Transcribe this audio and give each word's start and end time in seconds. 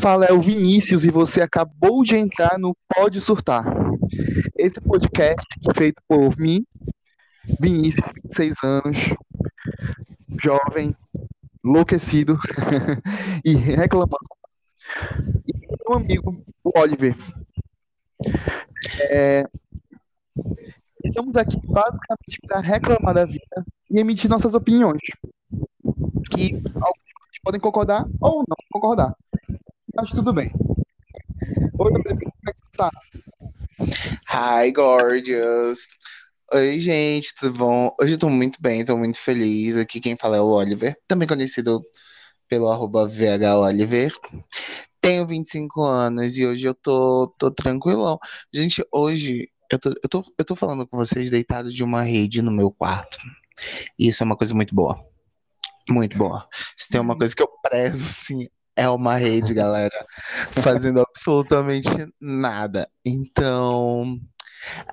fala 0.00 0.24
é 0.24 0.32
o 0.32 0.40
Vinícius 0.40 1.04
e 1.04 1.10
você 1.10 1.42
acabou 1.42 2.02
de 2.02 2.16
entrar 2.16 2.58
no 2.58 2.74
Pode 2.88 3.20
Surtar. 3.20 3.66
Esse 4.56 4.80
podcast 4.80 5.46
é 5.68 5.74
feito 5.74 6.02
por 6.08 6.38
mim, 6.38 6.64
Vinícius, 7.60 8.10
26 8.24 8.54
anos, 8.64 8.96
jovem, 10.42 10.96
enlouquecido 11.62 12.38
e 13.44 13.54
reclamando. 13.54 14.16
E 15.46 15.52
meu 15.86 15.98
amigo, 15.98 16.42
o 16.64 16.78
Oliver. 16.78 17.14
É, 19.10 19.44
estamos 21.04 21.36
aqui 21.36 21.58
basicamente 21.66 22.40
para 22.46 22.60
reclamar 22.60 23.14
da 23.14 23.26
vida 23.26 23.66
e 23.90 24.00
emitir 24.00 24.30
nossas 24.30 24.54
opiniões. 24.54 25.02
Que 26.30 26.58
podem 27.42 27.60
concordar 27.60 28.06
ou 28.18 28.44
não 28.48 28.56
concordar. 28.72 29.14
Mas 29.94 30.10
tudo 30.10 30.32
bem. 30.32 30.52
Oi, 31.78 31.92
bebê, 31.92 32.14
como 32.14 32.48
é 32.48 32.52
que 32.52 32.76
tá? 32.76 32.90
Hi, 34.28 34.70
gorgeous. 34.70 35.88
Oi, 36.52 36.78
gente, 36.78 37.34
tudo 37.38 37.58
bom? 37.58 37.96
Hoje 38.00 38.14
eu 38.14 38.18
tô 38.18 38.28
muito 38.28 38.60
bem, 38.60 38.84
tô 38.84 38.96
muito 38.96 39.18
feliz. 39.18 39.76
Aqui 39.76 40.00
quem 40.00 40.16
fala 40.16 40.36
é 40.36 40.40
o 40.40 40.46
Oliver, 40.46 40.96
também 41.08 41.26
conhecido 41.26 41.82
pelo 42.48 42.70
arroba 42.70 43.06
VHOliver. 43.06 44.12
Tenho 45.00 45.26
25 45.26 45.82
anos 45.82 46.36
e 46.36 46.46
hoje 46.46 46.66
eu 46.66 46.74
tô, 46.74 47.34
tô 47.38 47.50
tranquilão. 47.50 48.18
Gente, 48.52 48.84
hoje 48.92 49.48
eu 49.70 49.78
tô, 49.78 49.90
eu, 49.90 50.08
tô, 50.08 50.24
eu 50.38 50.44
tô 50.44 50.56
falando 50.56 50.86
com 50.86 50.96
vocês 50.96 51.30
deitado 51.30 51.72
de 51.72 51.82
uma 51.82 52.02
rede 52.02 52.42
no 52.42 52.50
meu 52.50 52.70
quarto. 52.70 53.18
E 53.98 54.08
isso 54.08 54.22
é 54.22 54.26
uma 54.26 54.36
coisa 54.36 54.54
muito 54.54 54.74
boa. 54.74 54.98
Muito 55.88 56.16
boa. 56.16 56.46
Se 56.76 56.88
tem 56.88 57.00
uma 57.00 57.16
coisa 57.16 57.34
que 57.34 57.42
eu 57.42 57.48
prezo, 57.62 58.04
sim, 58.04 58.48
é 58.76 58.88
uma 58.88 59.16
rede, 59.16 59.54
galera, 59.54 60.06
fazendo 60.52 61.00
absolutamente 61.00 61.88
nada. 62.20 62.88
Então, 63.04 64.18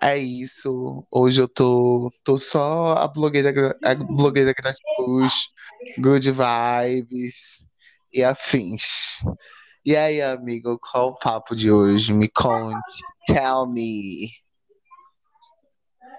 é 0.01 0.17
isso. 0.17 1.05
Hoje 1.11 1.41
eu 1.41 1.47
tô, 1.47 2.11
tô 2.23 2.37
só 2.37 2.93
a 2.93 3.07
blogueira, 3.07 3.77
a 3.83 3.95
blogueira 3.95 4.53
gratiluz, 4.53 5.33
good 5.99 6.31
vibes 6.31 7.65
e 8.13 8.23
afins. 8.23 9.19
E 9.85 9.95
aí, 9.95 10.21
amigo, 10.21 10.77
qual 10.79 11.09
o 11.09 11.17
papo 11.17 11.55
de 11.55 11.71
hoje? 11.71 12.13
Me 12.13 12.27
conte. 12.27 13.03
Tell 13.27 13.67
me. 13.67 14.29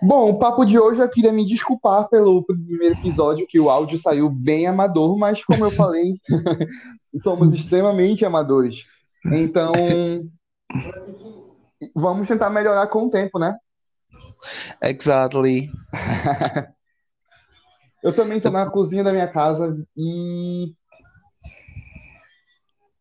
Bom, 0.00 0.30
o 0.30 0.38
papo 0.38 0.64
de 0.64 0.78
hoje 0.78 1.02
eu 1.02 1.08
queria 1.08 1.32
me 1.32 1.44
desculpar 1.44 2.08
pelo 2.08 2.44
primeiro 2.44 2.94
episódio, 2.94 3.46
que 3.48 3.58
o 3.58 3.68
áudio 3.68 3.98
saiu 3.98 4.30
bem 4.30 4.66
amador, 4.66 5.18
mas 5.18 5.44
como 5.44 5.64
eu 5.64 5.70
falei, 5.72 6.14
somos 7.18 7.52
extremamente 7.52 8.24
amadores. 8.24 8.84
Então, 9.26 9.72
vamos 11.94 12.28
tentar 12.28 12.48
melhorar 12.48 12.86
com 12.86 13.06
o 13.06 13.10
tempo, 13.10 13.40
né? 13.40 13.56
Exactly. 14.82 15.68
eu 18.04 18.14
também 18.14 18.36
estou 18.36 18.52
na 18.52 18.70
cozinha 18.70 19.02
da 19.02 19.12
minha 19.12 19.28
casa 19.28 19.76
e 19.96 20.72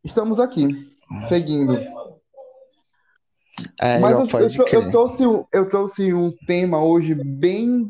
estamos 0.04 0.40
aqui, 0.40 0.68
seguindo. 1.30 1.78
É, 3.80 4.00
Mas 4.00 4.18
eu, 4.18 4.40
eu, 4.40 4.48
eu, 4.48 4.68
eu 4.84 4.92
trouxe, 4.92 5.26
um- 5.26 5.46
eu 5.52 5.70
trouxe 5.70 6.14
um 6.14 6.32
tema 6.46 6.84
hoje 6.84 7.16
bem 7.16 7.90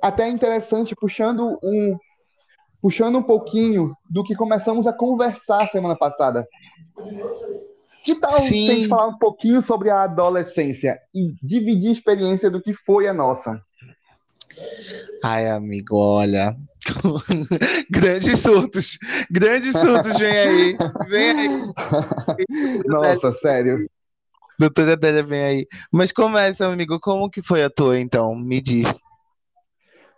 até 0.00 0.28
interessante, 0.28 0.94
puxando 0.94 1.58
um, 1.62 1.96
puxando 2.80 3.16
um 3.18 3.22
pouquinho 3.22 3.94
do 4.10 4.22
que 4.24 4.34
começamos 4.34 4.86
a 4.86 4.92
conversar 4.92 5.66
semana 5.68 5.96
passada. 5.96 6.46
Que 8.02 8.14
tal 8.14 8.30
se 8.30 8.36
a 8.36 8.74
gente 8.74 8.82
Sim. 8.82 8.88
falar 8.88 9.08
um 9.08 9.18
pouquinho 9.18 9.62
sobre 9.62 9.88
a 9.88 10.02
adolescência 10.02 10.98
e 11.14 11.34
dividir 11.42 11.88
a 11.88 11.92
experiência 11.92 12.50
do 12.50 12.60
que 12.60 12.74
foi 12.74 13.08
a 13.08 13.14
nossa? 13.14 13.58
Ai, 15.22 15.48
amigo, 15.48 15.96
olha. 15.96 16.54
Grandes 17.90 18.40
surtos. 18.40 18.98
Grandes 19.30 19.72
surtos, 19.72 20.18
vem 20.18 20.36
aí. 20.38 20.76
Vem 21.08 21.30
aí. 21.30 21.48
Nossa, 22.86 23.32
sério. 23.32 23.88
Doutora 24.58 24.92
Adélia, 24.92 25.22
vem 25.22 25.42
aí. 25.42 25.66
Mas 25.92 26.12
começa, 26.12 26.66
amigo, 26.66 26.98
como 27.00 27.30
que 27.30 27.42
foi 27.42 27.64
a 27.64 27.70
tua, 27.70 27.98
então? 27.98 28.34
Me 28.34 28.60
diz. 28.60 29.00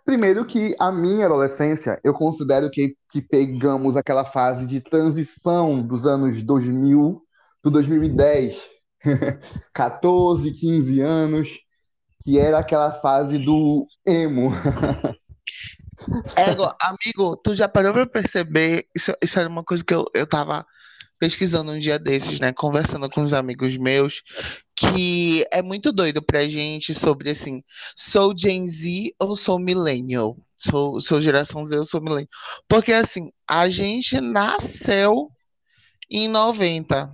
Primeiro 0.05 0.45
que 0.45 0.75
a 0.79 0.91
minha 0.91 1.25
adolescência, 1.25 1.99
eu 2.03 2.13
considero 2.13 2.69
que, 2.71 2.95
que 3.11 3.21
pegamos 3.21 3.97
aquela 3.97 4.23
fase 4.23 4.65
de 4.65 4.79
transição 4.79 5.81
dos 5.81 6.05
anos 6.05 6.41
2000 6.41 7.21
para 7.61 7.71
2010, 7.71 8.57
14, 9.73 10.51
15 10.51 11.01
anos, 11.01 11.49
que 12.23 12.39
era 12.39 12.59
aquela 12.59 12.91
fase 12.91 13.37
do 13.37 13.85
emo. 14.05 14.51
Ego, 16.37 16.69
amigo, 16.79 17.35
tu 17.37 17.55
já 17.55 17.67
parou 17.67 17.91
pra 17.91 18.05
perceber? 18.07 18.87
Isso, 18.95 19.11
isso 19.21 19.39
era 19.39 19.49
uma 19.49 19.63
coisa 19.63 19.83
que 19.83 19.93
eu, 19.93 20.05
eu 20.13 20.27
tava 20.27 20.65
pesquisando 21.19 21.71
um 21.71 21.79
dia 21.79 21.97
desses, 21.97 22.39
né? 22.39 22.53
Conversando 22.53 23.09
com 23.09 23.21
os 23.21 23.33
amigos 23.33 23.75
meus, 23.77 24.21
que 24.75 25.45
é 25.51 25.61
muito 25.61 25.91
doido 25.91 26.21
pra 26.21 26.47
gente 26.47 26.93
sobre 26.93 27.31
assim, 27.31 27.63
sou 27.95 28.33
Gen 28.37 28.67
Z 28.67 29.13
ou 29.19 29.35
sou 29.35 29.59
Millennial? 29.59 30.37
Sou, 30.57 30.99
sou 30.99 31.21
geração 31.21 31.65
Z 31.65 31.77
ou 31.77 31.83
sou 31.83 32.01
Millennial? 32.01 32.29
Porque 32.67 32.93
assim, 32.93 33.31
a 33.47 33.67
gente 33.69 34.21
nasceu 34.21 35.29
em 36.09 36.27
90, 36.27 37.11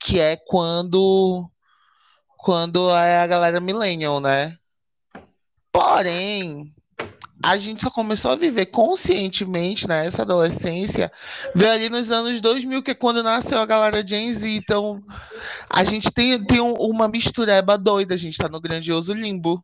que 0.00 0.20
é 0.20 0.36
quando, 0.36 1.48
quando 2.36 2.90
é 2.90 3.18
a 3.18 3.26
galera 3.26 3.60
Millennial, 3.60 4.20
né? 4.20 4.56
Porém, 5.72 6.73
a 7.42 7.58
gente 7.58 7.82
só 7.82 7.90
começou 7.90 8.30
a 8.30 8.36
viver 8.36 8.66
conscientemente 8.66 9.86
nessa 9.88 10.22
adolescência, 10.22 11.10
veio 11.54 11.72
ali 11.72 11.88
nos 11.90 12.10
anos 12.10 12.40
2000, 12.40 12.82
que 12.82 12.92
é 12.92 12.94
quando 12.94 13.22
nasceu 13.22 13.58
a 13.58 13.66
galera 13.66 14.06
Gen 14.06 14.32
Z. 14.32 14.48
Então, 14.50 15.02
a 15.68 15.84
gente 15.84 16.10
tem, 16.10 16.42
tem 16.44 16.60
um- 16.60 16.74
uma 16.74 17.08
mistureba 17.08 17.76
doida, 17.76 18.14
a 18.14 18.18
gente 18.18 18.38
tá 18.38 18.48
no 18.48 18.60
grandioso 18.60 19.12
limbo. 19.12 19.62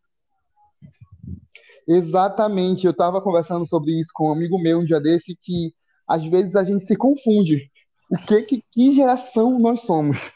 Exatamente, 1.89 2.85
eu 2.85 2.93
estava 2.93 3.21
conversando 3.21 3.67
sobre 3.67 3.99
isso 3.99 4.11
com 4.15 4.29
um 4.29 4.33
amigo 4.33 4.61
meu 4.61 4.79
um 4.81 4.85
dia 4.85 5.01
desse, 5.01 5.35
que 5.37 5.75
às 6.07 6.25
vezes 6.25 6.57
a 6.57 6.63
gente 6.65 6.85
se 6.85 6.97
confunde. 6.97 7.71
O 8.11 8.17
que, 8.25 8.43
que, 8.43 8.65
que 8.71 8.95
geração 8.95 9.59
nós 9.59 9.83
somos? 9.83 10.31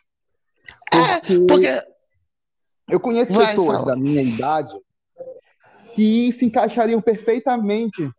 É, 0.93 1.21
Porque 1.21 1.47
porque. 1.47 1.83
eu 2.89 3.01
conheço 3.01 3.33
Vai, 3.33 3.49
pessoas 3.49 3.79
fala. 3.79 3.93
da 3.93 3.97
minha 3.97 4.23
idade 4.23 4.73
que 5.95 6.33
se 6.33 6.45
encaixariam 6.45 7.01
perfeitamente 7.01 8.11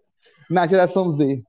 na 0.50 0.66
geração 0.68 1.12
Z. 1.12 1.44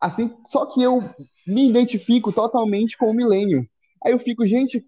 Assim, 0.00 0.34
só 0.46 0.66
que 0.66 0.82
eu 0.82 1.02
me 1.46 1.68
identifico 1.68 2.32
totalmente 2.32 2.96
com 2.96 3.10
o 3.10 3.14
milênio. 3.14 3.66
Aí 4.04 4.12
eu 4.12 4.18
fico, 4.18 4.46
gente, 4.46 4.84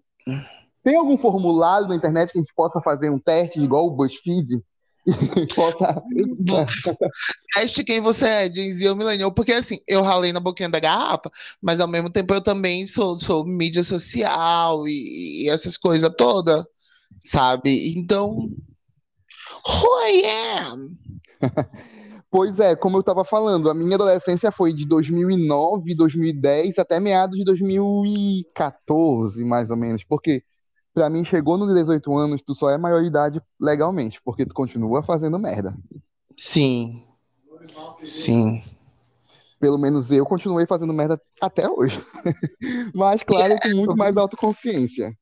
tem 0.83 0.95
algum 0.95 1.17
formulário 1.17 1.87
na 1.87 1.95
internet 1.95 2.31
que 2.31 2.39
a 2.39 2.41
gente 2.41 2.53
possa 2.55 2.81
fazer 2.81 3.09
um 3.09 3.19
teste 3.19 3.59
igual 3.59 3.87
o 3.87 3.91
BuzzFeed? 3.91 4.63
Possa. 5.53 6.01
Teste 7.53 7.83
quem 7.83 7.99
você 7.99 8.25
é, 8.25 8.51
Gen 8.51 8.71
Z 8.71 8.89
ou. 8.89 9.31
Porque 9.33 9.51
assim, 9.51 9.79
eu 9.85 10.01
ralei 10.01 10.31
na 10.31 10.39
boquinha 10.39 10.69
da 10.69 10.79
garrafa, 10.79 11.29
mas 11.61 11.81
ao 11.81 11.89
mesmo 11.89 12.09
tempo 12.09 12.33
eu 12.33 12.41
também 12.41 12.85
sou, 12.87 13.19
sou 13.19 13.45
mídia 13.45 13.83
social 13.83 14.87
e, 14.87 15.43
e 15.43 15.49
essas 15.49 15.77
coisas 15.77 16.09
todas, 16.17 16.63
sabe? 17.23 17.97
Então. 17.97 18.49
Who 19.65 19.87
I 20.05 20.23
am? 20.59 20.97
Pois 22.33 22.59
é, 22.59 22.75
como 22.75 22.97
eu 22.97 23.01
estava 23.01 23.23
falando, 23.23 23.69
a 23.69 23.75
minha 23.75 23.93
adolescência 23.93 24.51
foi 24.51 24.73
de 24.73 24.87
2009, 24.87 25.93
2010 25.93 26.79
até 26.79 26.99
meados 26.99 27.37
de 27.37 27.45
2014, 27.45 29.45
mais 29.45 29.69
ou 29.69 29.77
menos. 29.77 30.03
Porque 30.03 30.41
pra 30.95 31.11
mim 31.11 31.23
chegou 31.23 31.59
nos 31.59 31.71
18 31.71 32.11
anos, 32.17 32.41
tu 32.41 32.55
só 32.55 32.71
é 32.71 32.77
maioridade 32.79 33.39
legalmente, 33.61 34.19
porque 34.25 34.47
tu 34.47 34.55
continua 34.55 35.03
fazendo 35.03 35.37
merda. 35.37 35.77
Sim. 36.35 37.03
Sim. 38.03 38.63
Pelo 39.59 39.77
menos 39.77 40.09
eu 40.09 40.25
continuei 40.25 40.65
fazendo 40.65 40.91
merda 40.91 41.21
até 41.39 41.69
hoje. 41.69 42.03
Mas 42.95 43.21
claro, 43.21 43.53
com 43.61 43.69
muito 43.75 43.93
mais 43.95 44.17
autoconsciência. 44.17 45.15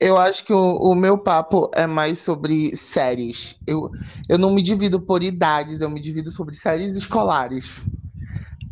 Eu 0.00 0.16
acho 0.16 0.44
que 0.44 0.52
o, 0.52 0.76
o 0.76 0.94
meu 0.94 1.18
papo 1.18 1.70
é 1.74 1.86
mais 1.86 2.18
sobre 2.20 2.74
séries. 2.74 3.56
Eu, 3.66 3.90
eu 4.28 4.38
não 4.38 4.50
me 4.50 4.62
divido 4.62 5.00
por 5.00 5.22
idades, 5.22 5.80
eu 5.80 5.90
me 5.90 6.00
divido 6.00 6.30
sobre 6.30 6.54
séries 6.56 6.94
escolares. 6.94 7.80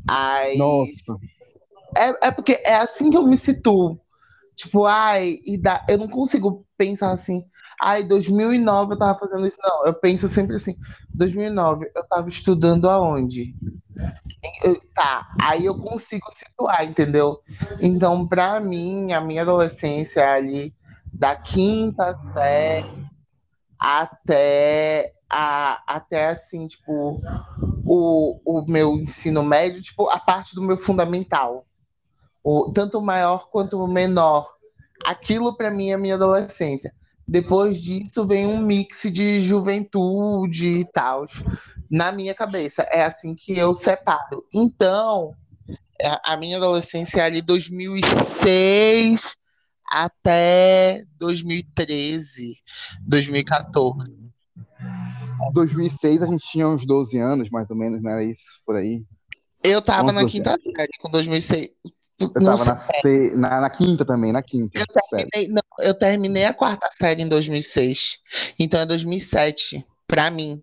Ai, 0.07 0.57
Nossa. 0.57 1.17
é, 1.97 2.29
é 2.29 2.31
porque 2.31 2.61
é 2.65 2.77
assim 2.77 3.11
que 3.11 3.17
eu 3.17 3.27
me 3.27 3.37
situo. 3.37 4.01
Tipo, 4.57 4.87
ai, 4.87 5.39
ida- 5.45 5.85
eu 5.89 5.99
não 5.99 6.09
consigo 6.09 6.67
pensar 6.79 7.13
assim. 7.13 7.45
Ai, 7.83 8.05
2009 8.05 8.95
eu 8.95 8.99
tava 8.99 9.19
fazendo 9.19 9.47
isso. 9.47 9.59
Não, 9.63 9.87
eu 9.87 9.95
penso 9.95 10.29
sempre 10.29 10.57
assim. 10.57 10.77
2009 11.15 11.91
eu 11.97 12.05
tava 12.09 12.29
estudando 12.29 12.91
aonde? 12.91 13.55
Eu- 14.63 14.81
tá, 14.95 15.27
aí 15.43 15.65
eu 15.67 15.75
consigo 15.77 16.27
situar, 16.31 16.85
entendeu? 16.85 17.39
Então, 17.81 18.27
pra 18.27 18.61
mim, 18.61 19.13
a 19.13 19.21
minha 19.21 19.43
adolescência 19.43 20.21
é 20.21 20.29
ali 20.29 20.75
da 21.13 21.37
quinta 21.37 22.13
série 22.33 23.09
até 23.79 25.13
a, 25.31 25.83
até 25.87 26.29
assim, 26.29 26.67
tipo, 26.67 27.21
o, 27.85 28.41
o 28.45 28.65
meu 28.67 28.95
ensino 28.95 29.43
médio, 29.43 29.83
tipo, 29.83 30.09
a 30.09 30.19
parte 30.19 30.55
do 30.55 30.63
meu 30.63 30.77
fundamental. 30.77 31.67
O, 32.43 32.73
tanto 32.73 33.03
maior 33.03 33.49
quanto 33.51 33.87
menor. 33.87 34.49
Aquilo 35.05 35.57
pra 35.57 35.71
mim 35.71 35.91
é 35.91 35.95
a 35.95 35.99
minha 35.99 36.15
adolescência. 36.15 36.93
Depois 37.27 37.81
disso 37.81 38.27
vem 38.27 38.47
um 38.47 38.59
mix 38.59 39.03
de 39.13 39.41
juventude 39.41 40.79
e 40.79 40.85
tal. 40.87 41.27
Na 41.91 42.11
minha 42.11 42.35
cabeça, 42.35 42.83
é 42.91 43.05
assim 43.05 43.35
que 43.35 43.57
eu 43.57 43.75
separo. 43.75 44.45
Então, 44.53 45.35
a 46.25 46.37
minha 46.37 46.57
adolescência 46.57 47.21
é 47.21 47.25
ali 47.25 47.43
2006 47.43 49.21
até 49.91 51.05
2013, 51.19 52.57
2014. 53.07 54.11
2006 55.53 56.23
a 56.23 56.27
gente 56.27 56.45
tinha 56.51 56.69
uns 56.69 56.85
12 56.87 57.19
anos, 57.19 57.51
mais 57.51 57.69
ou 57.71 57.77
menos, 57.77 58.03
não 58.03 58.11
era 58.11 58.23
isso? 58.25 58.43
Por 58.67 58.77
aí. 58.77 59.05
Eu 59.63 59.81
tava 59.83 60.13
na 60.13 60.25
quinta 60.27 60.57
série 60.77 60.93
com 61.01 61.11
2006. 61.11 61.69
Eu 62.21 62.33
Não 62.41 62.57
tava 62.57 62.65
na, 62.65 62.77
se- 62.77 63.37
na, 63.37 63.61
na 63.61 63.71
quinta 63.71 64.05
também, 64.05 64.33
na 64.33 64.43
quinta 64.43 64.81
eu 64.81 64.87
terminei, 64.87 65.49
não, 65.49 65.63
eu 65.81 65.95
terminei 65.95 66.45
a 66.47 66.53
quarta 66.55 66.89
série 66.91 67.23
em 67.23 67.29
2006. 67.29 68.19
Então 68.59 68.81
é 68.81 68.87
2007 68.87 69.87
pra 70.07 70.31
mim. 70.31 70.61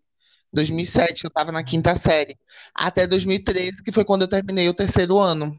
2007 0.51 1.23
eu 1.23 1.29
tava 1.29 1.51
na 1.51 1.63
quinta 1.63 1.95
série. 1.95 2.37
Até 2.73 3.07
2013, 3.07 3.83
que 3.83 3.91
foi 3.91 4.03
quando 4.05 4.23
eu 4.23 4.27
terminei 4.27 4.67
o 4.69 4.73
terceiro 4.73 5.17
ano. 5.17 5.57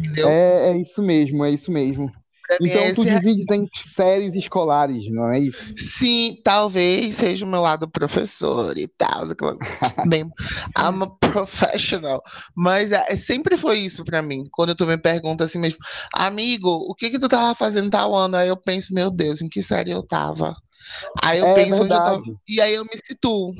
Entendeu? 0.00 0.28
É, 0.28 0.70
é 0.70 0.76
isso 0.78 1.02
mesmo, 1.02 1.44
é 1.44 1.50
isso 1.50 1.70
mesmo. 1.70 2.10
Pra 2.46 2.56
é 2.56 2.68
Então 2.68 2.82
tu 2.94 3.02
esse 3.02 3.04
divides 3.04 3.50
em 3.50 3.64
séries 3.94 4.34
escolares, 4.34 5.04
não 5.12 5.30
é 5.30 5.38
isso? 5.38 5.72
Sim, 5.76 6.36
talvez 6.42 7.14
seja 7.14 7.46
o 7.46 7.48
meu 7.48 7.60
lado 7.60 7.88
professor 7.88 8.76
e 8.76 8.88
tal. 8.88 9.24
Bem, 10.08 10.22
I'm 10.76 11.02
a 11.02 11.06
professional. 11.06 12.20
Mas 12.56 12.90
é, 12.90 13.14
sempre 13.14 13.56
foi 13.56 13.78
isso 13.78 14.04
pra 14.04 14.20
mim. 14.20 14.42
Quando 14.50 14.74
tu 14.74 14.84
me 14.84 14.98
pergunta 14.98 15.44
assim 15.44 15.60
mesmo, 15.60 15.78
amigo, 16.12 16.70
o 16.70 16.94
que 16.94 17.10
que 17.10 17.18
tu 17.20 17.28
tava 17.28 17.54
fazendo 17.54 17.88
tal 17.90 18.16
ano? 18.16 18.36
Aí 18.36 18.48
eu 18.48 18.56
penso, 18.56 18.92
meu 18.92 19.10
Deus, 19.10 19.40
em 19.40 19.48
que 19.48 19.62
série 19.62 19.92
eu 19.92 20.02
tava? 20.02 20.54
Aí 21.22 21.38
eu 21.38 21.46
É 21.46 21.54
penso 21.54 21.82
onde 21.82 21.94
eu 21.94 22.02
tava. 22.02 22.20
E 22.48 22.60
aí 22.60 22.74
eu 22.74 22.84
me 22.84 22.96
situo. 22.96 23.54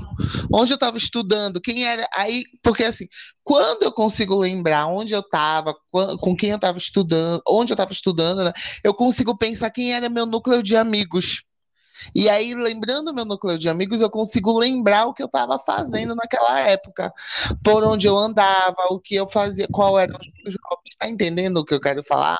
Onde 0.52 0.72
eu 0.72 0.78
tava 0.78 0.98
estudando, 0.98 1.60
quem 1.60 1.84
era. 1.86 2.06
Aí, 2.16 2.44
porque 2.62 2.84
assim, 2.84 3.06
quando 3.44 3.82
eu 3.82 3.92
consigo 3.92 4.36
lembrar 4.38 4.86
onde 4.86 5.12
eu 5.12 5.22
tava, 5.22 5.74
quan- 5.90 6.16
com 6.18 6.36
quem 6.36 6.50
eu 6.50 6.58
tava 6.58 6.78
estudando, 6.78 7.42
onde 7.48 7.72
eu 7.72 7.76
tava 7.76 7.92
estudando, 7.92 8.44
né, 8.44 8.52
eu 8.84 8.94
consigo 8.94 9.36
pensar 9.36 9.70
quem 9.70 9.94
era 9.94 10.08
meu 10.08 10.26
núcleo 10.26 10.62
de 10.62 10.76
amigos. 10.76 11.42
E 12.14 12.28
aí, 12.28 12.54
lembrando 12.54 13.12
meu 13.14 13.24
núcleo 13.24 13.58
de 13.58 13.68
amigos, 13.68 14.00
eu 14.00 14.10
consigo 14.10 14.58
lembrar 14.58 15.06
o 15.06 15.14
que 15.14 15.22
eu 15.22 15.26
estava 15.26 15.58
fazendo 15.58 16.14
naquela 16.14 16.60
época, 16.60 17.12
por 17.62 17.84
onde 17.84 18.06
eu 18.06 18.16
andava, 18.16 18.86
o 18.90 19.00
que 19.00 19.14
eu 19.16 19.28
fazia, 19.28 19.68
qual 19.70 19.98
eram 19.98 20.16
os 20.18 20.26
meus 20.44 20.56
hobbies. 20.64 20.96
Tá 20.98 21.08
entendendo 21.08 21.58
o 21.58 21.64
que 21.64 21.74
eu 21.74 21.80
quero 21.80 22.02
falar? 22.04 22.38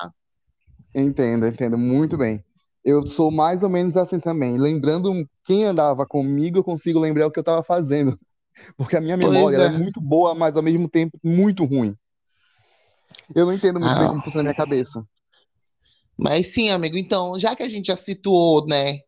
Entendo, 0.95 1.45
entendo 1.47 1.77
muito 1.77 2.17
bem. 2.17 2.43
Eu 2.83 3.05
sou 3.07 3.31
mais 3.31 3.63
ou 3.63 3.69
menos 3.69 3.95
assim 3.95 4.19
também. 4.19 4.57
Lembrando 4.57 5.13
quem 5.43 5.65
andava 5.65 6.05
comigo, 6.05 6.57
eu 6.57 6.63
consigo 6.63 6.99
lembrar 6.99 7.27
o 7.27 7.31
que 7.31 7.39
eu 7.39 7.41
estava 7.41 7.63
fazendo. 7.63 8.19
Porque 8.77 8.95
a 8.97 9.01
minha 9.01 9.17
memória 9.17 9.57
é 9.57 9.65
é. 9.65 9.69
muito 9.69 10.01
boa, 10.01 10.33
mas 10.35 10.57
ao 10.57 10.63
mesmo 10.63 10.89
tempo 10.89 11.17
muito 11.23 11.63
ruim. 11.65 11.95
Eu 13.35 13.45
não 13.45 13.53
entendo 13.53 13.79
muito 13.79 13.97
bem 13.97 14.07
Ah, 14.07 14.09
como 14.09 14.23
funciona 14.23 14.41
a 14.41 14.43
minha 14.43 14.55
cabeça. 14.55 15.03
mas 16.17 16.47
sim, 16.47 16.69
amigo, 16.69 16.97
então, 16.97 17.37
já 17.37 17.55
que 17.55 17.63
a 17.63 17.69
gente 17.69 17.87
já 17.87 17.95
situou, 17.95 18.65
né, 18.67 18.99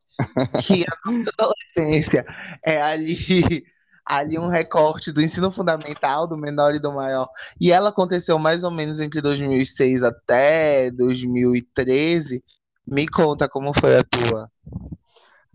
que 0.61 0.83
a 0.83 1.11
nossa 1.11 1.31
adolescência 1.37 2.25
é 2.65 2.81
ali, 2.81 3.63
ali 4.05 4.37
um 4.39 4.47
recorte 4.49 5.11
do 5.11 5.21
ensino 5.21 5.51
fundamental, 5.51 6.27
do 6.27 6.37
menor 6.37 6.75
e 6.75 6.79
do 6.79 6.91
maior, 6.93 7.27
e 7.59 7.71
ela 7.71 7.89
aconteceu 7.89 8.37
mais 8.39 8.63
ou 8.63 8.71
menos 8.71 8.99
entre 8.99 9.21
2006 9.21 10.03
até 10.03 10.91
2013, 10.91 12.43
me 12.85 13.07
conta 13.07 13.47
como 13.50 13.74
foi 13.74 13.97
a 13.97 14.03
tua. 14.03 14.50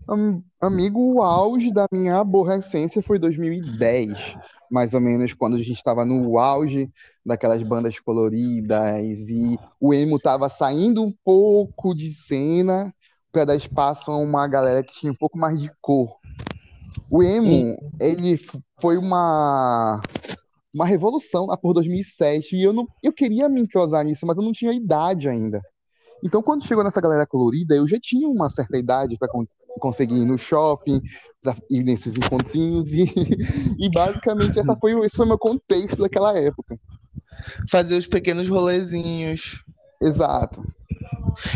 Am- 0.07 0.41
Amigo, 0.61 0.99
o 0.99 1.21
auge 1.21 1.71
da 1.71 1.85
minha 1.91 2.17
aborrecência 2.17 3.01
foi 3.01 3.19
2010, 3.19 4.35
mais 4.69 4.93
ou 4.93 4.99
menos, 4.99 5.33
quando 5.33 5.55
a 5.55 5.59
gente 5.59 5.71
estava 5.73 6.03
no 6.03 6.37
auge 6.39 6.89
daquelas 7.25 7.61
bandas 7.63 7.99
coloridas 7.99 9.29
e 9.29 9.57
o 9.79 9.93
emo 9.93 10.17
estava 10.17 10.49
saindo 10.49 11.03
um 11.03 11.13
pouco 11.23 11.93
de 11.93 12.11
cena 12.11 12.93
para 13.31 13.45
dar 13.45 13.55
espaço 13.55 14.11
a 14.11 14.17
uma 14.17 14.47
galera 14.47 14.83
que 14.83 14.91
tinha 14.93 15.11
um 15.11 15.15
pouco 15.15 15.37
mais 15.37 15.61
de 15.61 15.71
cor. 15.79 16.17
O 17.09 17.21
emo, 17.23 17.77
ele 17.99 18.33
f- 18.33 18.59
foi 18.81 18.97
uma 18.97 20.01
uma 20.73 20.85
revolução 20.85 21.45
lá 21.47 21.57
por 21.57 21.73
2007 21.73 22.55
e 22.55 22.63
eu 22.63 22.73
não 22.73 22.87
eu 23.01 23.11
queria 23.13 23.47
me 23.49 23.61
entrosar 23.61 24.03
nisso, 24.03 24.25
mas 24.25 24.37
eu 24.37 24.43
não 24.43 24.51
tinha 24.51 24.73
idade 24.73 25.29
ainda. 25.29 25.61
Então, 26.23 26.41
quando 26.41 26.65
chegou 26.65 26.83
nessa 26.83 27.01
galera 27.01 27.25
colorida, 27.25 27.75
eu 27.75 27.87
já 27.87 27.97
tinha 27.99 28.27
uma 28.27 28.49
certa 28.49 28.77
idade 28.77 29.17
para 29.17 29.29
conseguir 29.79 30.15
ir 30.15 30.25
no 30.25 30.37
shopping, 30.37 31.01
para 31.41 31.55
ir 31.69 31.83
nesses 31.83 32.15
encontrinhos 32.15 32.93
e, 32.93 33.03
e 33.79 33.89
basicamente 33.89 34.59
essa 34.59 34.75
foi, 34.75 34.93
esse 35.05 35.15
foi 35.15 35.25
o 35.25 35.29
meu 35.29 35.37
contexto 35.37 36.01
daquela 36.01 36.37
época. 36.37 36.77
Fazer 37.69 37.95
os 37.95 38.07
pequenos 38.07 38.49
rolezinhos. 38.49 39.63
Exato. 40.01 40.61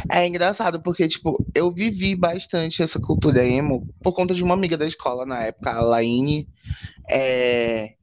É 0.10 0.25
engraçado 0.27 0.81
porque, 0.81 1.07
tipo, 1.07 1.45
eu 1.54 1.71
vivi 1.71 2.15
bastante 2.15 2.81
essa 2.81 3.00
cultura 3.00 3.45
emo 3.45 3.88
por 4.01 4.13
conta 4.13 4.33
de 4.33 4.44
uma 4.44 4.54
amiga 4.54 4.77
da 4.77 4.86
escola 4.86 5.25
na 5.25 5.44
época, 5.44 5.71
a 5.71 5.81
Laine. 5.81 6.48
É, 7.10 7.95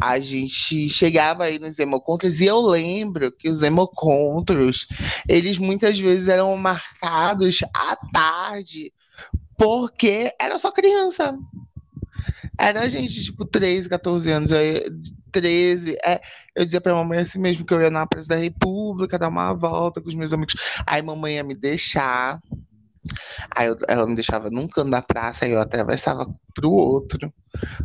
a 0.00 0.18
gente 0.18 0.88
chegava 0.88 1.44
aí 1.44 1.58
nos 1.58 1.78
emocontros 1.78 2.40
e 2.40 2.46
eu 2.46 2.60
lembro 2.60 3.32
que 3.32 3.48
os 3.48 3.62
emocontros, 3.62 4.86
eles 5.28 5.58
muitas 5.58 5.98
vezes 5.98 6.28
eram 6.28 6.56
marcados 6.56 7.60
à 7.74 7.96
tarde 8.12 8.92
porque 9.56 10.32
era 10.40 10.58
só 10.58 10.70
criança. 10.70 11.36
Era 12.56 12.88
gente, 12.88 13.22
tipo, 13.22 13.44
13, 13.44 13.88
14 13.88 14.30
anos. 14.30 14.52
Aí, 14.52 14.84
13. 15.30 15.96
É, 16.04 16.20
eu 16.54 16.64
dizia 16.64 16.80
pra 16.80 16.94
mamãe 16.94 17.18
assim 17.18 17.38
mesmo 17.38 17.64
que 17.64 17.72
eu 17.72 17.80
ia 17.80 17.90
na 17.90 18.06
Praça 18.06 18.28
da 18.28 18.36
República 18.36 19.18
dar 19.18 19.28
uma 19.28 19.52
volta 19.54 20.00
com 20.00 20.08
os 20.08 20.14
meus 20.14 20.32
amigos. 20.32 20.54
Aí 20.86 21.02
mamãe 21.02 21.34
ia 21.34 21.44
me 21.44 21.54
deixar. 21.54 22.40
Aí 23.54 23.68
eu- 23.68 23.76
ela 23.86 24.06
me 24.06 24.14
deixava 24.14 24.50
num 24.50 24.68
canto 24.68 24.90
da 24.90 25.02
praça, 25.02 25.44
aí 25.44 25.52
eu 25.52 25.60
atravessava 25.60 26.26
pro 26.54 26.70
outro 26.70 27.32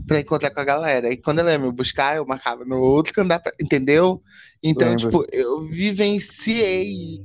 pra 0.08 0.20
encontrar 0.20 0.52
com 0.52 0.60
a 0.60 0.66
galera. 0.66 1.12
E 1.12 1.18
quando 1.18 1.40
ela 1.40 1.52
ia 1.52 1.60
me 1.60 1.72
buscar, 1.72 2.18
eu 2.18 2.26
marcava 2.26 2.66
no 2.66 2.78
outro 2.78 3.14
canto 3.14 3.30
da 3.30 3.40
praça, 3.40 3.58
entendeu? 3.62 4.22
Então, 4.62 4.90
Lembro. 4.90 5.06
tipo, 5.06 5.26
eu 5.32 5.62
vivenciei. 5.68 7.22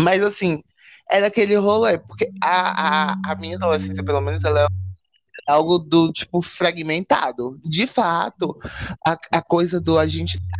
Mas 0.00 0.22
assim, 0.22 0.62
era 1.10 1.26
aquele 1.26 1.56
rolê, 1.56 1.98
porque 1.98 2.30
a, 2.42 3.12
a, 3.12 3.32
a 3.32 3.34
minha 3.36 3.56
adolescência, 3.56 4.04
pelo 4.04 4.20
menos, 4.20 4.44
ela 4.44 4.62
é 4.62 4.66
algo 5.50 5.78
do 5.78 6.12
tipo 6.12 6.40
fragmentado. 6.42 7.60
De 7.64 7.86
fato, 7.86 8.58
a, 9.06 9.16
a 9.32 9.42
coisa 9.42 9.80
do 9.80 9.98
a 9.98 10.06
gente 10.06 10.38
tá 10.38 10.58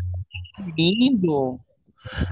construindo 0.57 1.61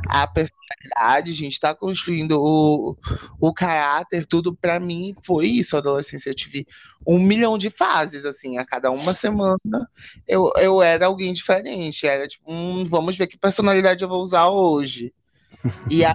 a 0.09 0.27
personalidade, 0.27 1.31
a 1.31 1.35
gente 1.35 1.61
tá 1.61 1.75
construindo 1.75 2.41
o, 2.41 2.97
o 3.41 3.53
caráter, 3.53 4.27
tudo 4.27 4.55
pra 4.55 4.81
mim 4.81 5.15
foi 5.23 5.47
isso, 5.47 5.77
adolescência. 5.77 6.31
Eu 6.31 6.35
tive 6.35 6.67
um 7.07 7.19
milhão 7.19 7.57
de 7.57 7.71
fases, 7.71 8.25
assim, 8.25 8.59
a 8.59 8.67
cada 8.67 8.91
uma 8.91 9.15
semana 9.15 9.59
eu, 10.27 10.53
eu 10.57 10.83
era 10.83 11.07
alguém 11.07 11.33
diferente. 11.33 12.07
Era 12.07 12.29
tipo, 12.29 12.45
hum, 12.51 12.85
vamos 12.89 13.17
ver 13.17 13.27
que 13.27 13.39
personalidade 13.39 14.03
eu 14.03 14.09
vou 14.09 14.23
usar 14.23 14.49
hoje. 14.49 15.13
E 15.91 16.05
aí 16.05 16.13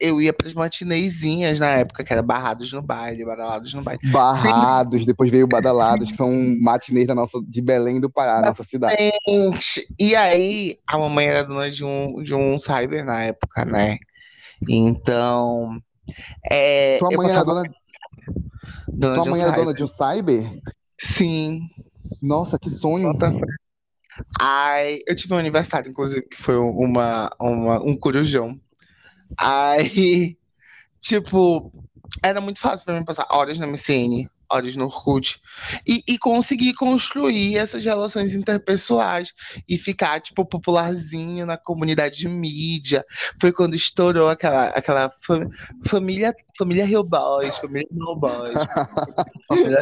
eu 0.00 0.20
ia 0.20 0.32
pras 0.32 0.52
matinezinhas 0.54 1.58
na 1.58 1.68
época, 1.68 2.02
que 2.04 2.12
era 2.12 2.22
barrados 2.22 2.72
no 2.72 2.82
baile, 2.82 3.24
badalados 3.24 3.72
no 3.74 3.82
baile. 3.82 4.00
Barrados, 4.10 5.06
depois 5.06 5.30
veio 5.30 5.46
Badalados, 5.46 6.10
que 6.10 6.16
são 6.16 6.30
matinês 6.60 7.06
da 7.06 7.14
nossa, 7.14 7.38
de 7.46 7.62
Belém 7.62 8.00
do 8.00 8.10
Pará, 8.10 8.40
nossa 8.40 8.64
cidade. 8.64 8.96
Gente, 9.28 9.86
E 9.98 10.14
aí, 10.14 10.78
a 10.88 10.98
mamãe 10.98 11.26
era 11.26 11.42
dona 11.44 11.70
de 11.70 11.84
um, 11.84 12.22
de 12.22 12.34
um 12.34 12.58
cyber 12.58 13.04
na 13.04 13.22
época, 13.22 13.64
né? 13.64 13.98
Então, 14.68 15.78
é, 16.50 16.98
Tua 16.98 17.10
mãe 17.16 17.30
era 17.30 17.44
dona, 17.44 17.62
dona 18.88 19.14
tua 19.14 19.22
de 19.22 19.28
um 19.28 19.32
mãe 19.32 19.40
era 19.42 19.52
dona 19.52 19.72
cyber. 19.72 19.74
de 19.76 19.82
um 19.84 19.86
cyber? 19.86 20.58
Sim. 20.98 21.60
Nossa, 22.22 22.58
que 22.58 22.70
sonho. 22.70 23.12
fé. 23.18 23.32
Ai, 24.40 25.00
eu 25.06 25.16
tive 25.16 25.34
um 25.34 25.38
aniversário, 25.38 25.90
inclusive, 25.90 26.22
que 26.28 26.36
foi 26.40 26.56
uma, 26.56 27.30
uma, 27.40 27.82
um 27.82 27.96
corujão. 27.96 28.58
Aí, 29.38 30.36
tipo, 31.00 31.72
era 32.22 32.40
muito 32.40 32.60
fácil 32.60 32.84
pra 32.84 32.98
mim 32.98 33.04
passar 33.04 33.26
horas 33.30 33.58
no 33.58 33.66
MCN, 33.66 34.28
horas 34.54 34.76
no 34.76 34.86
Orkut. 34.86 35.40
E, 35.86 36.02
e 36.06 36.18
conseguir 36.18 36.74
construir 36.74 37.56
essas 37.56 37.84
relações 37.84 38.34
interpessoais 38.34 39.32
e 39.68 39.76
ficar, 39.76 40.20
tipo, 40.20 40.44
popularzinho 40.44 41.46
na 41.46 41.56
comunidade 41.56 42.18
de 42.18 42.28
mídia. 42.28 43.04
Foi 43.40 43.52
quando 43.52 43.74
estourou 43.74 44.28
aquela, 44.28 44.66
aquela 44.68 45.12
fam 45.20 45.50
família, 45.86 46.34
família 46.56 46.86
Real 46.86 47.04
Boys, 47.04 47.56
família 47.58 47.88
Real 47.92 48.16
Boys, 48.16 48.54
família 49.48 49.78